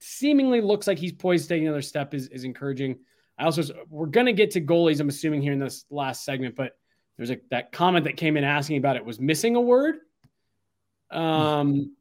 [0.01, 2.99] seemingly looks like he's poised to take another step is, is encouraging.
[3.39, 6.77] I also, we're to get to goalies, I'm assuming, here in this last segment, but
[7.17, 9.97] there's a, that comment that came in asking about it was missing a word.
[11.11, 11.97] Um,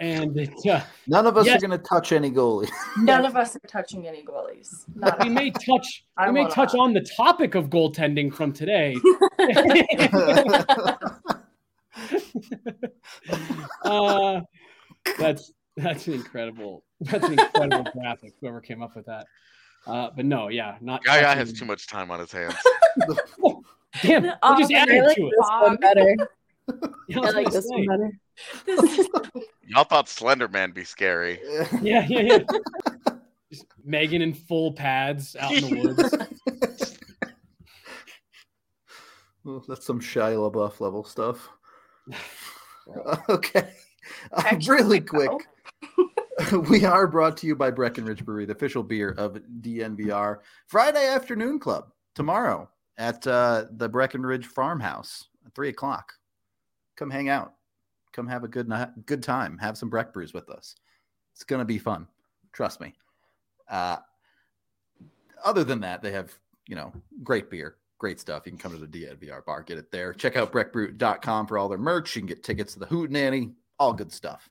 [0.00, 1.56] and uh, none of us yes.
[1.56, 2.70] are going to touch any goalies.
[2.98, 4.68] None of us are touching any goalies.
[4.94, 6.04] Not we may touch.
[6.16, 8.96] I we may wanna- touch on the topic of goaltending from today.
[13.84, 14.40] uh,
[15.18, 16.84] that's that's an incredible.
[17.00, 18.34] That's an incredible graphic.
[18.40, 19.26] Whoever came up with that.
[19.86, 21.04] Uh, but no, yeah, not.
[21.04, 22.54] Gaia touching- has too much time on his hands.
[24.02, 25.62] Damn, we just I added I like to this it.
[25.62, 26.16] one better.
[27.08, 28.10] Yeah, I I like gonna this one better.
[28.66, 29.08] This is-
[29.66, 31.40] Y'all thought Slender Man be scary.
[31.82, 32.38] Yeah, yeah, yeah.
[33.50, 36.98] Just Megan in full pads out in the woods.
[39.44, 41.48] Well, that's some Shia LaBeouf level stuff.
[43.28, 43.70] okay.
[44.32, 45.30] Uh, Actually, really quick.
[46.68, 50.38] we are brought to you by Breckenridge Brewery, the official beer of DNVR.
[50.66, 56.12] Friday afternoon club tomorrow at uh, the Breckenridge Farmhouse at three o'clock.
[56.98, 57.54] Come hang out.
[58.12, 58.72] Come have a good
[59.06, 59.56] good time.
[59.58, 60.74] Have some Breck brews with us.
[61.32, 62.08] It's gonna be fun.
[62.52, 62.92] Trust me.
[63.70, 63.98] Uh,
[65.44, 66.36] other than that, they have
[66.66, 66.92] you know
[67.22, 68.42] great beer, great stuff.
[68.44, 70.12] You can come to the DNVR bar, get it there.
[70.12, 72.16] Check out breckbrew.com for all their merch.
[72.16, 74.50] You can get tickets to the Hoot Nanny, all good stuff.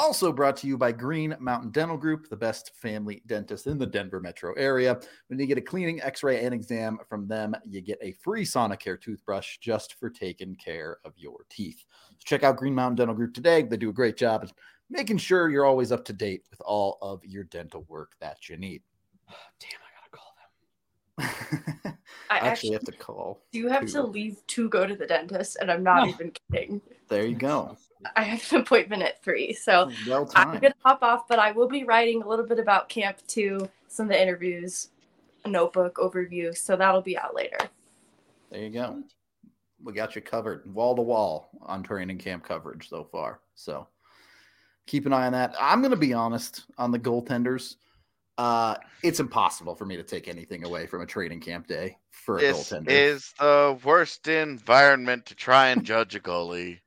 [0.00, 3.84] Also brought to you by Green Mountain Dental Group, the best family dentist in the
[3.84, 4.98] Denver metro area.
[5.26, 8.46] When you get a cleaning, x ray, and exam from them, you get a free
[8.46, 11.84] Sonicare toothbrush just for taking care of your teeth.
[12.12, 13.60] So check out Green Mountain Dental Group today.
[13.62, 14.54] They do a great job of
[14.88, 18.56] making sure you're always up to date with all of your dental work that you
[18.56, 18.80] need.
[19.60, 21.98] Damn, I gotta call them.
[22.30, 23.42] I I actually actually have to call.
[23.52, 23.92] do you have two.
[23.92, 26.08] to leave to go to the dentist, and I'm not No.
[26.08, 26.80] even kidding.
[27.08, 27.76] There you go.
[28.16, 31.28] I have an appointment at three, so Well I'm gonna hop off.
[31.28, 34.88] But I will be writing a little bit about camp two, some of the interviews,
[35.44, 36.56] a notebook overview.
[36.56, 37.58] So that'll be out later.
[38.50, 39.02] There you go.
[39.82, 43.40] We got you covered wall to wall on training camp coverage so far.
[43.54, 43.86] So
[44.86, 45.54] keep an eye on that.
[45.58, 47.76] I'm going to be honest on the goaltenders.
[48.36, 52.38] Uh, it's impossible for me to take anything away from a training camp day for
[52.38, 52.88] a This goaltender.
[52.88, 56.80] is the worst environment to try and judge a goalie.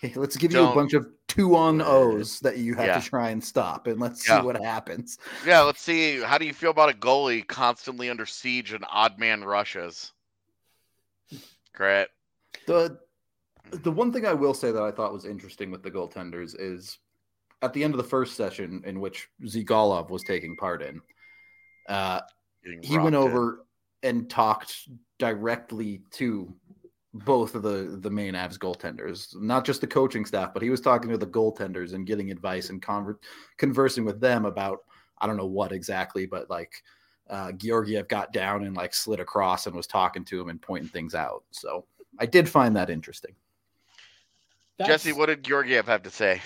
[0.00, 2.98] Hey, let's give you a bunch of two on O's that you have Yeah.
[3.00, 4.40] to try and stop, and let's Yeah.
[4.40, 5.18] see what happens.
[5.46, 6.20] Yeah, let's see.
[6.20, 10.12] How do you feel about a goalie constantly under siege and odd man rushes?
[11.74, 12.08] Great.
[12.66, 12.98] The
[13.70, 16.98] the one thing I will say that I thought was interesting with the goaltenders is
[17.62, 21.00] at the end of the first session in which Zhigalov was taking part in,
[21.88, 22.20] uh,
[22.82, 23.30] he went rocked in.
[23.30, 23.66] over
[24.02, 24.88] and talked
[25.18, 26.52] directly to
[27.12, 30.80] both of the the main Avs goaltenders, not just the coaching staff, but he was
[30.80, 33.18] talking to the goaltenders and getting advice and conver-
[33.56, 34.80] conversing with them about
[35.18, 36.72] I don't know what exactly, but like
[37.28, 40.88] uh, Georgiev got down and like slid across and was talking to him and pointing
[40.88, 41.44] things out.
[41.50, 41.84] So
[42.18, 43.34] I did find that interesting.
[44.78, 46.40] That's- Jesse, what did Georgiev have to say?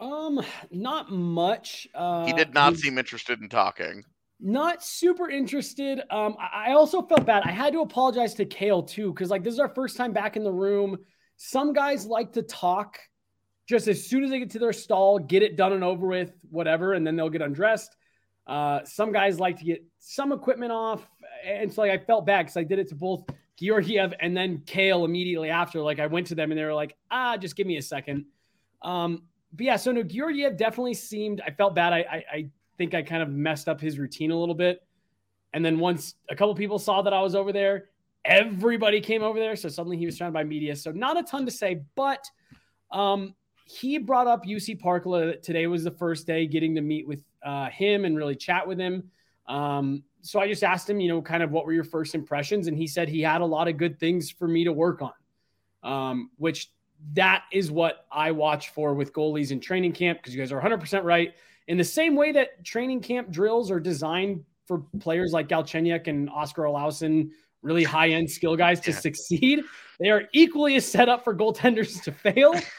[0.00, 1.88] Um, not much.
[1.94, 4.04] Uh, He did not he's seem interested in talking.
[4.38, 6.02] Not super interested.
[6.10, 7.44] Um, I also felt bad.
[7.44, 10.36] I had to apologize to Cale too, because like this is our first time back
[10.36, 10.98] in the room.
[11.36, 12.98] Some guys like to talk
[13.66, 16.32] just as soon as they get to their stall, get it done and over with,
[16.50, 17.96] whatever, and then they'll get undressed.
[18.46, 21.08] Uh, some guys like to get some equipment off,
[21.44, 23.24] and so like I felt bad because I did it to both
[23.58, 25.80] Georgiev and then Cale immediately after.
[25.80, 28.26] Like I went to them and they were like, "Ah, just give me a second.
[28.82, 29.22] Um,
[29.52, 31.40] but yeah, so no, Georgiev definitely seemed.
[31.40, 31.92] I felt bad.
[31.92, 34.82] I, I, I think I kind of messed up his routine a little bit.
[35.52, 37.86] And then once a couple people saw that I was over there,
[38.24, 39.56] everybody came over there.
[39.56, 40.76] So suddenly he was surrounded by media.
[40.76, 42.28] So not a ton to say, but
[42.90, 45.40] um, he brought up Jussi Parkkila.
[45.42, 48.78] Today was the first day getting to meet with uh, him and really chat with
[48.78, 49.10] him.
[49.48, 52.66] Um, so I just asked him, you know, kind of what were your first impressions,
[52.66, 55.12] and he said he had a lot of good things for me to work on,
[55.84, 56.70] um, which
[57.12, 60.60] that is what I watch for with goalies in training camp because you guys are
[60.60, 61.34] 100% right.
[61.68, 66.30] In the same way that training camp drills are designed for players like Galchenyuk and
[66.30, 67.30] Oskar Olausson,
[67.62, 68.98] really high end skill guys to Yeah.
[68.98, 69.64] succeed,
[69.98, 72.60] they are equally as set up for goaltenders to fail.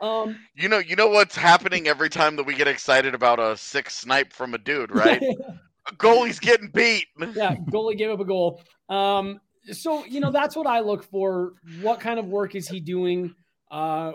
[0.00, 3.54] Um, You know, you know what's happening every time that we get excited about a
[3.54, 5.20] six snipe from a dude, right?
[5.86, 7.04] a goalie's getting beat.
[7.34, 8.62] yeah, goalie gave up a goal.
[8.88, 9.42] Um,
[9.72, 11.52] so you know that's what I look for.
[11.80, 13.34] What kind of work is he doing
[13.70, 14.12] uh,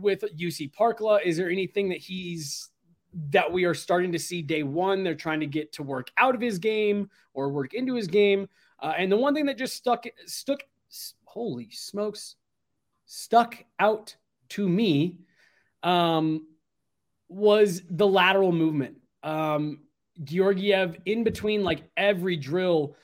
[0.00, 1.24] with Jussi Parkkila?
[1.24, 2.68] Is there anything that he's
[3.30, 5.02] that we are starting to see day one?
[5.02, 8.48] They're trying to get to work out of his game or work into his game.
[8.80, 10.62] Uh, and the one thing that just stuck stuck
[11.24, 12.36] holy smokes
[13.06, 14.16] stuck out
[14.48, 15.18] to me
[15.82, 16.46] um,
[17.28, 18.98] was the lateral movement.
[19.22, 19.80] Um,
[20.24, 22.96] Georgiev in between like every drill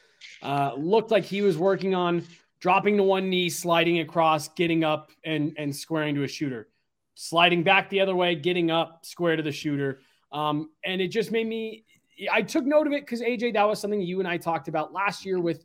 [0.42, 2.24] uh, looked like he was working on
[2.60, 6.68] dropping to one knee, sliding across, getting up and and squaring to a shooter,
[7.14, 10.00] sliding back the other way, getting up, square to the shooter.
[10.32, 11.84] Um, and it just made me.
[12.30, 14.92] I took note of it because AJ, that was something you and I talked about
[14.92, 15.40] last year.
[15.40, 15.64] With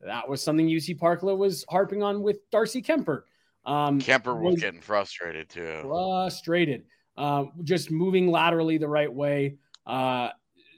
[0.00, 3.22] that was something Jussi Parkkila was harping on with Darcy Kuemper.
[3.64, 5.80] Um, Kuemper was, was getting frustrated too.
[5.82, 6.84] Frustrated.
[7.16, 9.56] Uh, just moving laterally the right way.
[9.86, 10.28] Uh,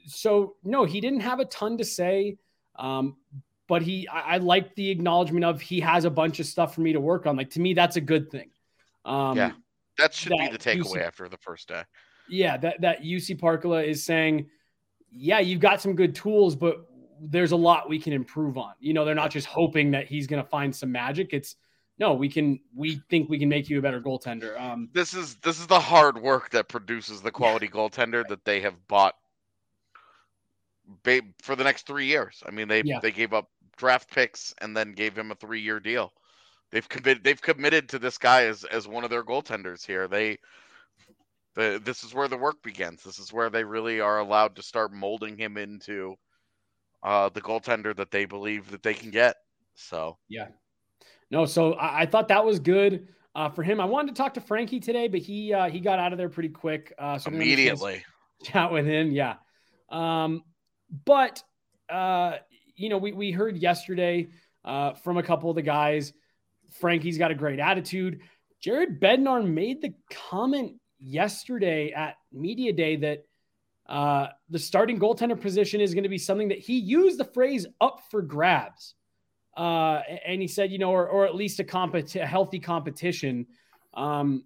[0.07, 2.37] so no, he didn't have a ton to say.
[2.75, 3.17] Um,
[3.67, 6.81] but he, I, I like the acknowledgement of he has a bunch of stuff for
[6.81, 7.37] me to work on.
[7.37, 8.49] Like to me, that's a good thing.
[9.05, 9.51] Um, yeah,
[10.01, 11.83] that should that be the takeaway Jussi, after the first day.
[12.29, 14.49] Yeah, that that Jussi Parkkila is saying,
[15.11, 16.85] yeah, you've got some good tools, but
[17.21, 18.73] there's a lot we can improve on.
[18.79, 21.29] You know, they're not just hoping that he's going to find some magic.
[21.33, 21.55] It's
[21.99, 22.59] no, we can.
[22.75, 24.59] We think we can make you a better goaltender.
[24.59, 27.71] Um, this is this is the hard work that produces the quality yeah.
[27.79, 29.15] goaltender that they have bought
[31.41, 32.41] for the next three years.
[32.45, 32.99] I mean, they yeah.
[33.01, 36.11] they gave up draft picks and then gave him a three year deal.
[36.71, 40.07] They've committed they've committed to this guy as as one of their goaltenders here.
[40.07, 40.37] They
[41.55, 43.03] the this is where the work begins.
[43.03, 46.15] This is where they really are allowed to start molding him into
[47.03, 49.35] uh, the goaltender that they believe that they can get.
[49.75, 50.47] So yeah,
[51.29, 51.45] no.
[51.45, 53.81] So I, I thought that was good uh, for him.
[53.81, 56.29] I wanted to talk to Frankie today, but he uh, he got out of there
[56.29, 56.93] pretty quick.
[56.97, 58.03] Uh, so immediately
[58.43, 59.11] chat with him.
[59.11, 59.35] Yeah.
[59.89, 60.43] Um,
[61.05, 61.43] but
[61.89, 62.37] uh,
[62.75, 64.29] you know, we we heard yesterday
[64.63, 66.13] uh, from a couple of the guys.
[66.79, 68.21] Frankie's got a great attitude.
[68.61, 69.93] Jared Bednar made the
[70.29, 73.25] comment yesterday at media day that
[73.87, 77.65] uh, the starting goaltender position is going to be something that he used the phrase
[77.81, 78.95] "up for grabs,"
[79.57, 83.47] uh, and he said, you know, or, or at least a, compet- a healthy competition.
[83.93, 84.45] Um,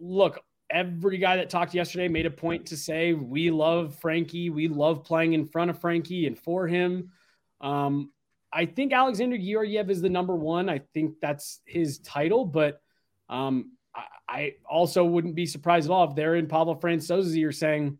[0.00, 4.68] look, every guy that talked yesterday made a point to say we love Frankie, we
[4.68, 7.12] love playing in front of Frankie and for him.
[7.60, 8.10] Um,
[8.54, 10.68] I think Alexander Georgiev is the number one.
[10.68, 12.80] I think that's his title, but
[13.28, 17.98] um, I, I, also wouldn't be surprised at all if they're in Francouz's ear saying,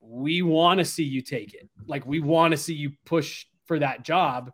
[0.00, 1.68] "We want to see you take it.
[1.86, 4.52] Like we want to see you push for that job."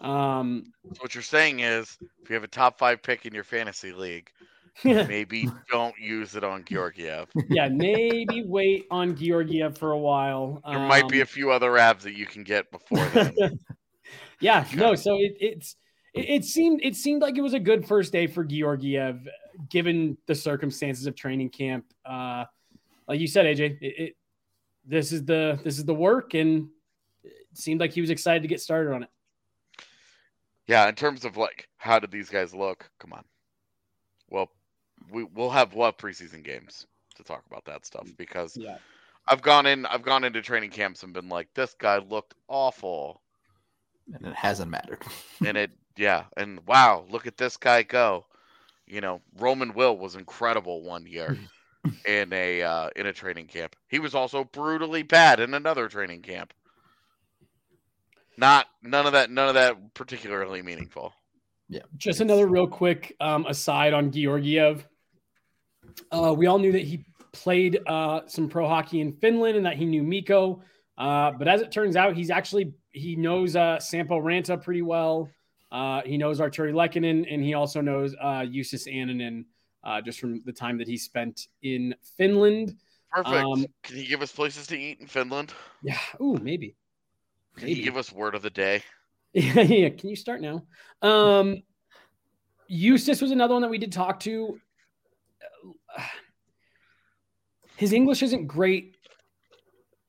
[0.00, 3.92] Um, what you're saying is, if you have a top five pick in your fantasy
[3.92, 4.30] league,
[4.84, 7.28] maybe don't use it on Georgiev.
[7.50, 10.62] Yeah, maybe wait on Georgiev for a while.
[10.66, 13.58] There um, might be a um, few other Avs that you can get before then.
[14.42, 14.94] yeah, no.
[14.94, 15.76] So it, it's
[16.14, 19.26] it, it, seemed it seemed like it was a good first day for Georgiev,
[19.70, 21.86] given the circumstances of training camp.
[22.04, 22.44] Uh,
[23.08, 24.16] like you said, AJ, it, it
[24.84, 26.68] this is the this is the work, and
[27.24, 29.08] it seemed like he was excited to get started on it.
[30.66, 32.90] Yeah, in terms of like how did these guys look?
[32.98, 33.24] Come on.
[34.28, 34.50] Well,
[35.10, 36.86] we we'll have we'll have preseason games
[37.16, 38.76] to talk about that stuff because yeah.
[39.28, 43.21] I've gone in I've gone into training camps and been like, this guy looked awful.
[44.14, 45.02] And it hasn't mattered.
[45.44, 48.26] and it yeah, and wow, look at this guy go.
[48.86, 51.38] You know, Roman Will was incredible one year
[52.06, 53.76] in a uh, in a training camp.
[53.88, 56.52] He was also brutally bad in another training camp.
[58.36, 61.12] Not none of that none of that particularly meaningful.
[61.68, 61.82] Yeah.
[61.96, 64.86] Just another real quick um, aside on Georgiev.
[66.10, 69.76] Uh, we all knew that he played uh, some pro hockey in Finland and that
[69.76, 70.62] he knew Mikko.
[70.98, 75.28] Uh, but as it turns out, he's actually he knows uh, Sampo Ranta pretty well.
[75.70, 79.44] Uh, he knows Artturi Lehkonen, and he also knows uh, Justus Annunen
[79.84, 82.76] uh, just from the time that he spent in Finland.
[83.10, 83.34] Perfect.
[83.34, 85.52] Um, Can you give us places to eat in Finland?
[85.82, 85.98] Yeah.
[86.20, 86.76] Ooh, maybe.
[87.56, 87.80] Can maybe.
[87.80, 88.82] you give us word of the day?
[89.32, 89.88] yeah, yeah.
[89.90, 90.64] Can you start now?
[91.02, 91.62] Um,
[92.70, 94.58] Justus was another one that we did talk to.
[97.76, 98.96] His English isn't great,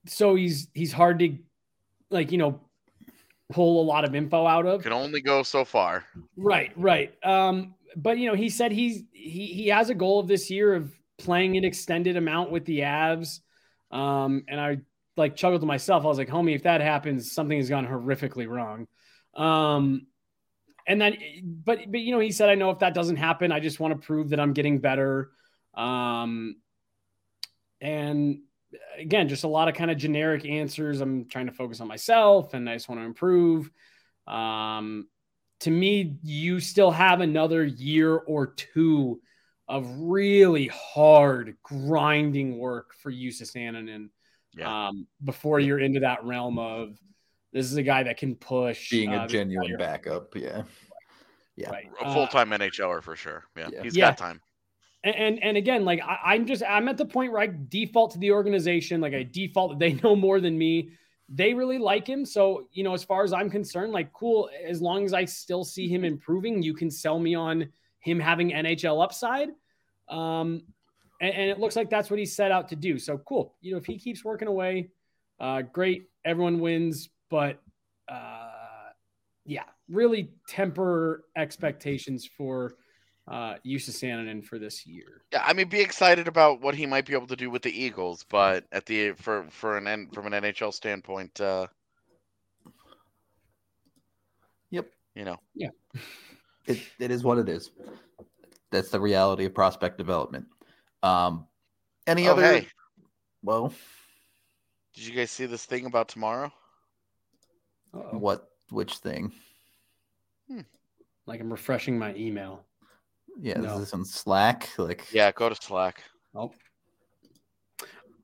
[0.05, 1.37] so he's he's hard to
[2.09, 2.61] like you know
[3.53, 4.83] pull a lot of info out of.
[4.83, 6.03] Can only go so far.
[6.35, 7.13] Right, right.
[7.23, 10.73] Um, but you know, he said he's he he has a goal of this year
[10.73, 13.39] of playing an extended amount with the Avs.
[13.91, 14.79] Um, and I
[15.15, 16.03] like chuckled to myself.
[16.03, 18.87] I was like, homie, if that happens, something has gone horrifically wrong.
[19.35, 20.07] Um,
[20.87, 23.59] and then, but but you know, he said, I know if that doesn't happen, I
[23.59, 25.31] just want to prove that I'm getting better.
[25.75, 26.55] Um,
[27.79, 28.39] and
[28.97, 31.01] again, just a lot of kind of generic answers.
[31.01, 33.69] I'm trying to focus on myself, and I just want to improve.
[34.27, 35.07] Um,
[35.61, 39.21] to me, you still have another year or two
[39.67, 44.09] of really hard grinding work for Justus Annunen
[44.53, 44.87] yeah.
[44.89, 46.97] um, before you're into that realm of
[47.53, 48.89] This is a guy that can push.
[48.89, 50.63] Being uh, a genuine backup, yeah.
[51.55, 51.69] Yeah.
[51.69, 51.89] Right.
[52.01, 53.45] A Uh, full time NHLer for sure.
[53.55, 53.83] Yeah, Yeah.
[53.83, 54.09] he's Yeah.
[54.09, 54.41] got time.
[55.03, 58.19] And, and again, like I, I'm just I'm at the point where I default to
[58.19, 60.91] the organization, like I default that they know more than me.
[61.29, 64.49] They really like him, so you know, as far as I'm concerned, like cool.
[64.65, 68.51] As long as I still see him improving, you can sell me on him having
[68.51, 69.49] NHL upside.
[70.09, 70.63] Um,
[71.21, 72.99] and, and it looks like that's what he set out to do.
[72.99, 73.55] So cool.
[73.61, 74.89] You know, if he keeps working away,
[75.39, 76.09] uh, great.
[76.25, 77.61] Everyone wins, but
[78.09, 78.49] uh,
[79.45, 82.75] yeah, really temper expectations for
[83.27, 85.21] uh, Yusa Sananen for this year.
[85.31, 87.71] Yeah, I mean, be excited about what he might be able to do with the
[87.71, 91.67] Eagles, but at the for for an N- from an NHL standpoint, uh,
[94.71, 94.87] Yep.
[95.15, 95.69] you know, Yeah.
[96.65, 97.71] It, it is what it is.
[98.71, 100.45] That's the reality of prospect development.
[101.03, 101.45] Um,
[102.07, 102.41] any Oh, other?
[102.41, 102.67] hey.
[103.41, 103.73] Well,
[104.93, 106.53] did you guys see this thing about tomorrow?
[107.93, 108.17] Uh-oh.
[108.17, 108.49] what?
[108.69, 109.33] Which thing?
[110.47, 110.61] Hmm.
[111.25, 112.63] Like I'm refreshing my email.
[113.39, 113.73] Yeah, No.
[113.75, 114.69] is this on Slack?
[114.77, 116.03] Like, Yeah, go to Slack.
[116.35, 116.51] Oh.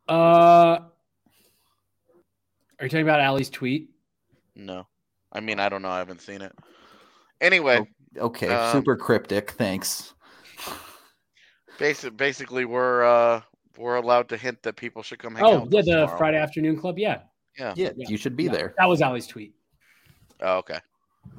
[0.08, 0.86] Uh, are
[2.82, 3.90] you talking about Ali's tweet?
[4.56, 4.88] No,
[5.32, 5.90] I mean, I don't know.
[5.90, 6.52] I haven't seen it.
[7.42, 7.86] Anyway,
[8.18, 9.52] okay, Um, super cryptic.
[9.52, 10.14] Thanks.
[11.78, 13.42] basic, basically, we're uh
[13.78, 15.64] we're allowed to hint that people should come hang Oh, out.
[15.66, 16.18] with yeah, the tomorrow.
[16.18, 16.98] Friday afternoon club.
[17.00, 17.22] Yeah,
[17.58, 17.74] Yeah.
[17.78, 18.52] Yeah, yeah, you should be yeah.
[18.52, 18.74] there.
[18.78, 19.54] That was Ali's tweet.
[20.42, 20.80] Oh, okay.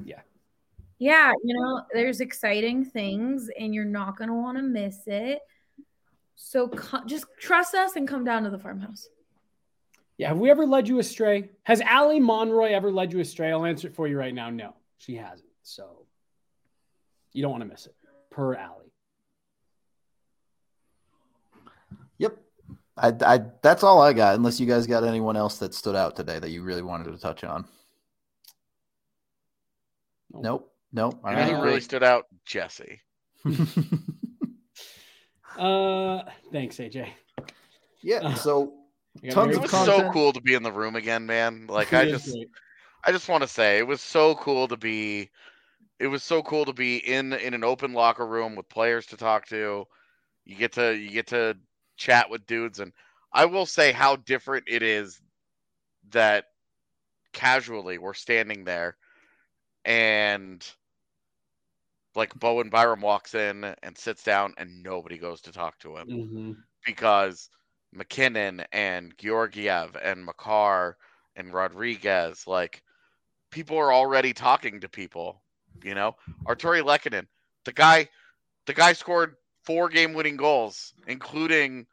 [0.05, 0.21] Yeah,
[1.01, 5.39] you know, there's exciting things and you're not going to want to miss it.
[6.35, 9.09] So co- just trust us and come down to the farmhouse.
[10.17, 11.49] Yeah, have we ever led you astray?
[11.63, 13.51] Has Ali Monroy ever led you astray?
[13.51, 14.51] I'll answer it for you right now.
[14.51, 15.49] No, she hasn't.
[15.63, 16.05] So
[17.33, 17.95] you don't want to miss it.
[18.29, 18.91] Per Ali.
[22.19, 22.37] Yep.
[22.95, 24.35] I, I, that's all I got.
[24.35, 27.17] Unless you guys got anyone else that stood out today that you really wanted to
[27.17, 27.65] touch on.
[30.31, 30.43] Nope.
[30.43, 30.70] Nope.
[30.97, 32.25] All You know who really stood out?
[32.45, 32.99] Jesse.
[35.57, 37.09] Uh, thanks, AJ.
[38.01, 38.33] yeah.
[38.35, 38.73] So
[39.21, 40.07] I got Tons It was content.
[40.07, 41.67] so cool to be in the room again, man.
[41.67, 42.49] Like It I just great.
[43.05, 45.29] I just want to say it was so cool to be
[45.99, 49.17] it was so cool to be in in an open locker room with players to
[49.17, 49.85] talk to.
[50.45, 51.57] You get to you get to
[51.97, 52.93] chat with dudes and
[53.33, 55.21] I will say how different it is
[56.11, 56.45] that
[57.33, 58.97] casually we're standing there
[59.85, 60.65] and
[62.15, 66.09] like Bowen Byram walks in and sits down and nobody goes to talk to him
[66.09, 66.55] Mhm.
[66.85, 67.49] because
[67.93, 70.97] MacKinnon and Georgiev and Makar
[71.35, 72.83] and Rodrigues, like
[73.51, 75.41] people are already talking to people.
[75.83, 76.15] You know,
[76.47, 77.27] Artturi Lehkonen,
[77.65, 78.09] the guy,
[78.65, 81.87] the guy scored four game-winning goals, including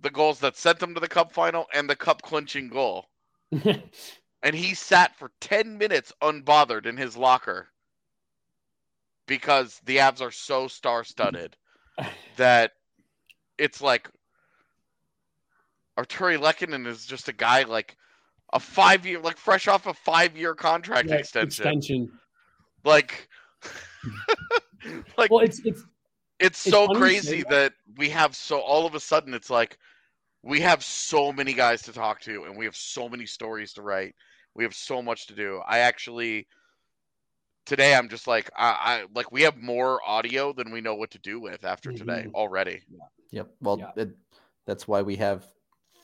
[0.00, 3.06] the goals that sent them to the Cup final and the Cup clinching goal.
[4.42, 7.68] And he sat for ten minutes unbothered in his locker
[9.28, 11.56] because the Avs are so star-studded
[12.36, 12.72] that
[13.58, 14.10] it's like
[15.96, 17.96] Artturi Lehkonen is just a guy like
[18.52, 21.66] a five year like fresh off a five year contract Yeah, extension.
[21.66, 22.12] extension.
[22.84, 23.28] Like
[25.18, 25.84] like Well, it's it's
[26.40, 29.78] it's it's so say crazy that we have so all of a sudden it's like
[30.42, 33.82] we have so many guys to talk to and we have so many stories to
[33.82, 34.14] write.
[34.54, 35.60] We have so much to do.
[35.66, 36.46] I actually
[37.68, 41.10] today I'm just like I, I like we have more audio than we know what
[41.12, 42.34] to do with after today Mhm.
[42.34, 42.80] already.
[43.30, 43.48] Yep.
[43.60, 44.02] Well, Yeah.
[44.02, 44.10] it,
[44.66, 45.44] that's why we have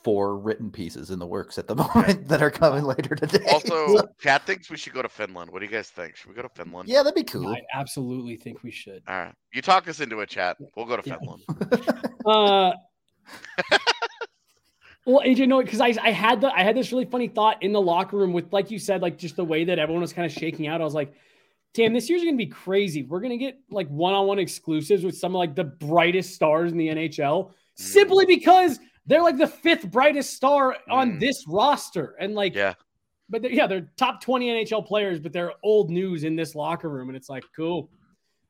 [0.05, 3.45] four written pieces in the works at the moment that are coming later today.
[3.51, 5.51] Also, Cat thinks we should go to Finland.
[5.51, 6.15] What do you guys think?
[6.17, 6.89] Should we go to Finland?
[6.89, 7.49] yeah, that'd be cool.
[7.49, 9.03] I absolutely think we should.
[9.09, 9.35] All right.
[9.55, 10.59] You talk us into a chat.
[10.77, 11.17] We'll go to Yeah.
[11.19, 12.01] Finland.
[12.27, 12.73] Uh,
[15.07, 17.73] well, AJ, no, because I, I had the I had this really funny thought in
[17.75, 20.25] the locker room with, like you said, like just the way that everyone was kind
[20.25, 20.81] of shaking out.
[20.81, 21.13] I was like,
[21.75, 23.03] damn, this year's gonna be crazy.
[23.03, 26.89] We're gonna get like one-on-one exclusives with some of like the brightest stars in the
[26.89, 31.21] NHL, simply because they're like the fifth brightest star on Mm.
[31.21, 32.15] this roster.
[32.19, 32.75] And like, Yeah.
[33.29, 36.89] but they're, yeah, they're top 20 NHL players, but they're old news in this locker
[36.89, 37.09] room.
[37.09, 37.91] And it's like, cool.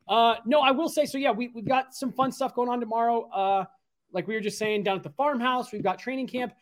[0.06, 1.16] Uh, no, I will say so.
[1.18, 3.28] Yeah, we, we've got some fun stuff going on tomorrow.
[3.30, 3.64] Uh,
[4.12, 6.52] like we were just saying down at the farmhouse, we've got training camp.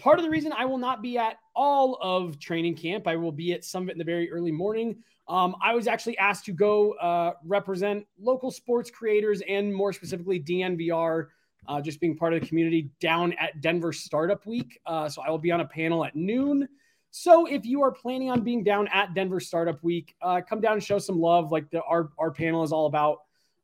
[0.00, 3.32] Part of the reason I will not be at all of training camp, I will
[3.32, 4.96] be at some of it in the very early morning.
[5.28, 10.40] Um, I was actually asked to go uh, represent local sports creators and more specifically
[10.40, 11.26] DNVR,
[11.68, 14.80] uh, just being part of the community down at Denver Startup Week.
[14.86, 16.66] Uh, so I will be on a panel at noon.
[17.10, 20.74] So if you are planning on being down at Denver Startup Week, uh, come down
[20.74, 21.52] and show some love.
[21.52, 23.18] Like the our our panel is all about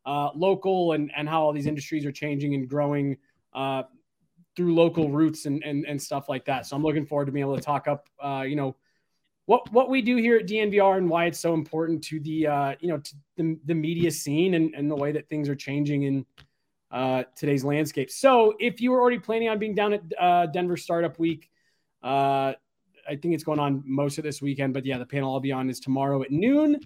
[0.05, 3.17] uh, local and and how all these industries are changing and growing
[3.55, 3.85] uh,
[4.57, 6.67] through local roots and, and and stuff like that.
[6.67, 8.77] So I'm looking forward to being able to talk up, uh, you know,
[9.47, 12.75] what what we do here at DNVR and why it's so important to the uh,
[12.81, 16.03] you know to the, the media scene and, and the way that things are changing
[16.05, 16.27] in
[16.91, 18.11] uh, today's landscape.
[18.11, 21.49] So if you were already planning on being down at uh, Denver Startup Week,
[22.03, 22.55] uh,
[23.09, 24.75] I think it's going on most of this weekend.
[24.75, 26.81] But yeah, the panel I'll be on is tomorrow at noon.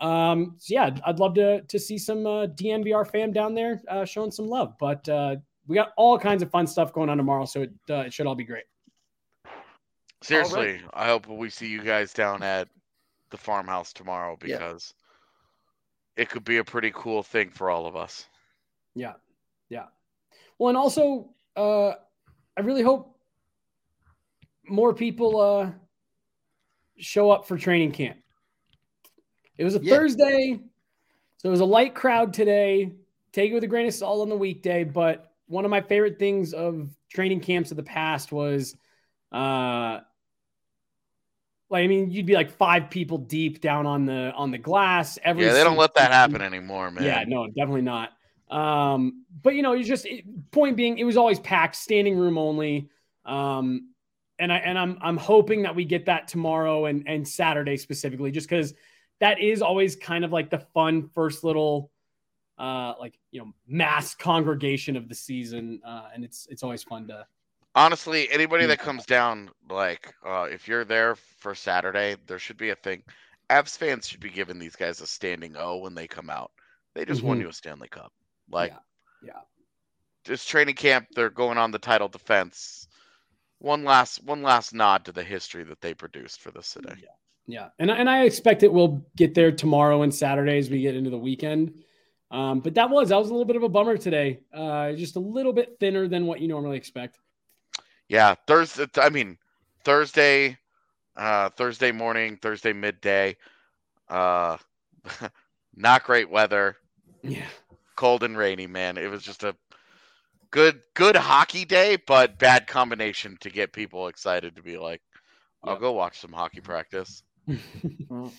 [0.00, 4.04] Um, so yeah, I'd love to to see some uh, DNVR fam down there uh,
[4.04, 4.74] showing some love.
[4.80, 5.36] But uh,
[5.66, 8.26] we got all kinds of fun stuff going on tomorrow, so it, uh, it should
[8.26, 8.64] all be great.
[10.22, 12.68] Seriously, I hope we see you guys down at
[13.30, 14.56] the farmhouse tomorrow Yeah.
[14.58, 14.94] because
[16.16, 18.26] it could be a pretty cool thing for all of us.
[18.94, 19.14] Yeah,
[19.68, 19.86] yeah.
[20.58, 21.90] Well, and also, uh,
[22.56, 23.18] I really hope
[24.66, 25.72] more people uh,
[26.98, 28.16] show up for training camp.
[29.58, 29.94] It was a Yeah.
[29.96, 30.60] Thursday,
[31.36, 32.92] so it was a light crowd today.
[33.32, 36.18] Take it with a grain of salt on the weekday, but one of my favorite
[36.18, 38.76] things of training camps of the past was,
[39.32, 40.00] uh,
[41.70, 45.18] like I mean, you'd be like five people deep down on the on the glass.
[45.22, 47.04] Every yeah, they don't let that happen anymore, man.
[47.04, 48.10] Yeah, no, definitely not.
[48.50, 52.38] Um, but you know, you just it, point being, it was always packed, standing room
[52.38, 52.90] only.
[53.24, 53.90] Um,
[54.38, 58.30] and I and I'm I'm hoping that we get that tomorrow and and Saturday specifically,
[58.30, 58.74] just because
[59.20, 61.90] that is always kind of like the fun first little
[62.58, 67.08] uh like you know mass congregation of the season uh and it's it's always fun
[67.08, 67.26] to
[67.76, 72.70] Honestly, anybody that comes down, like, uh, if you're there for Saturday, there should be
[72.70, 73.02] a thing.
[73.50, 76.52] Avs fans should be giving these guys a standing O when they come out.
[76.94, 77.40] They just won Mhm.
[77.40, 78.12] you a Stanley Cup.
[78.48, 78.78] Like, Yeah,
[79.24, 79.40] yeah.
[80.22, 82.86] Just training camp, they're going on the title defense.
[83.58, 87.04] One last, one last nod to the history that they produced for the city.
[87.46, 90.94] Yeah, and and I expect it will get there tomorrow and Saturday as we get
[90.94, 91.83] into the weekend.
[92.34, 94.40] Um, but that was that was a little bit of a bummer today.
[94.52, 97.20] Uh, just a little bit thinner than what you normally expect.
[98.08, 98.86] Yeah, Thursday.
[98.96, 99.38] I mean,
[99.84, 100.58] Thursday,
[101.16, 103.36] uh, Thursday morning, Thursday midday.
[104.08, 104.56] Uh,
[105.76, 106.76] not great weather,
[107.22, 107.46] Yeah,
[107.96, 108.66] cold and rainy.
[108.66, 109.54] Man, it was just a
[110.50, 115.02] good, good hockey day, but bad combination to get people excited to be like,
[115.62, 115.80] "I'll Yeah.
[115.80, 117.22] go watch some hockey practice."
[118.10, 118.32] All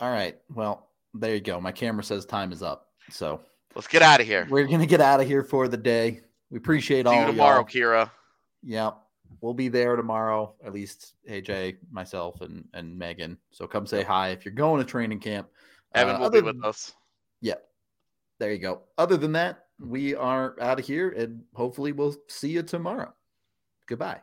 [0.00, 0.36] right.
[0.54, 1.60] Well, there you go.
[1.60, 2.88] My camera says time is up.
[3.10, 3.40] So
[3.74, 4.46] Let's get out of here.
[4.50, 6.20] we're gonna get out of here for the day.
[6.50, 7.64] We appreciate See all you tomorrow, y'all.
[7.64, 8.10] Kira.
[8.62, 8.90] Yeah,
[9.40, 10.54] we'll be there tomorrow.
[10.64, 13.36] At least AJ, myself, and and Megan.
[13.50, 15.48] So come say hi if you're going to training camp.
[15.94, 16.94] Evan Uh, will be with than- us.
[17.40, 17.54] Yeah,
[18.38, 18.82] there you go.
[18.98, 23.12] Other than that, we are out of here, and hopefully we'll see you tomorrow.
[23.86, 24.20] Goodbye.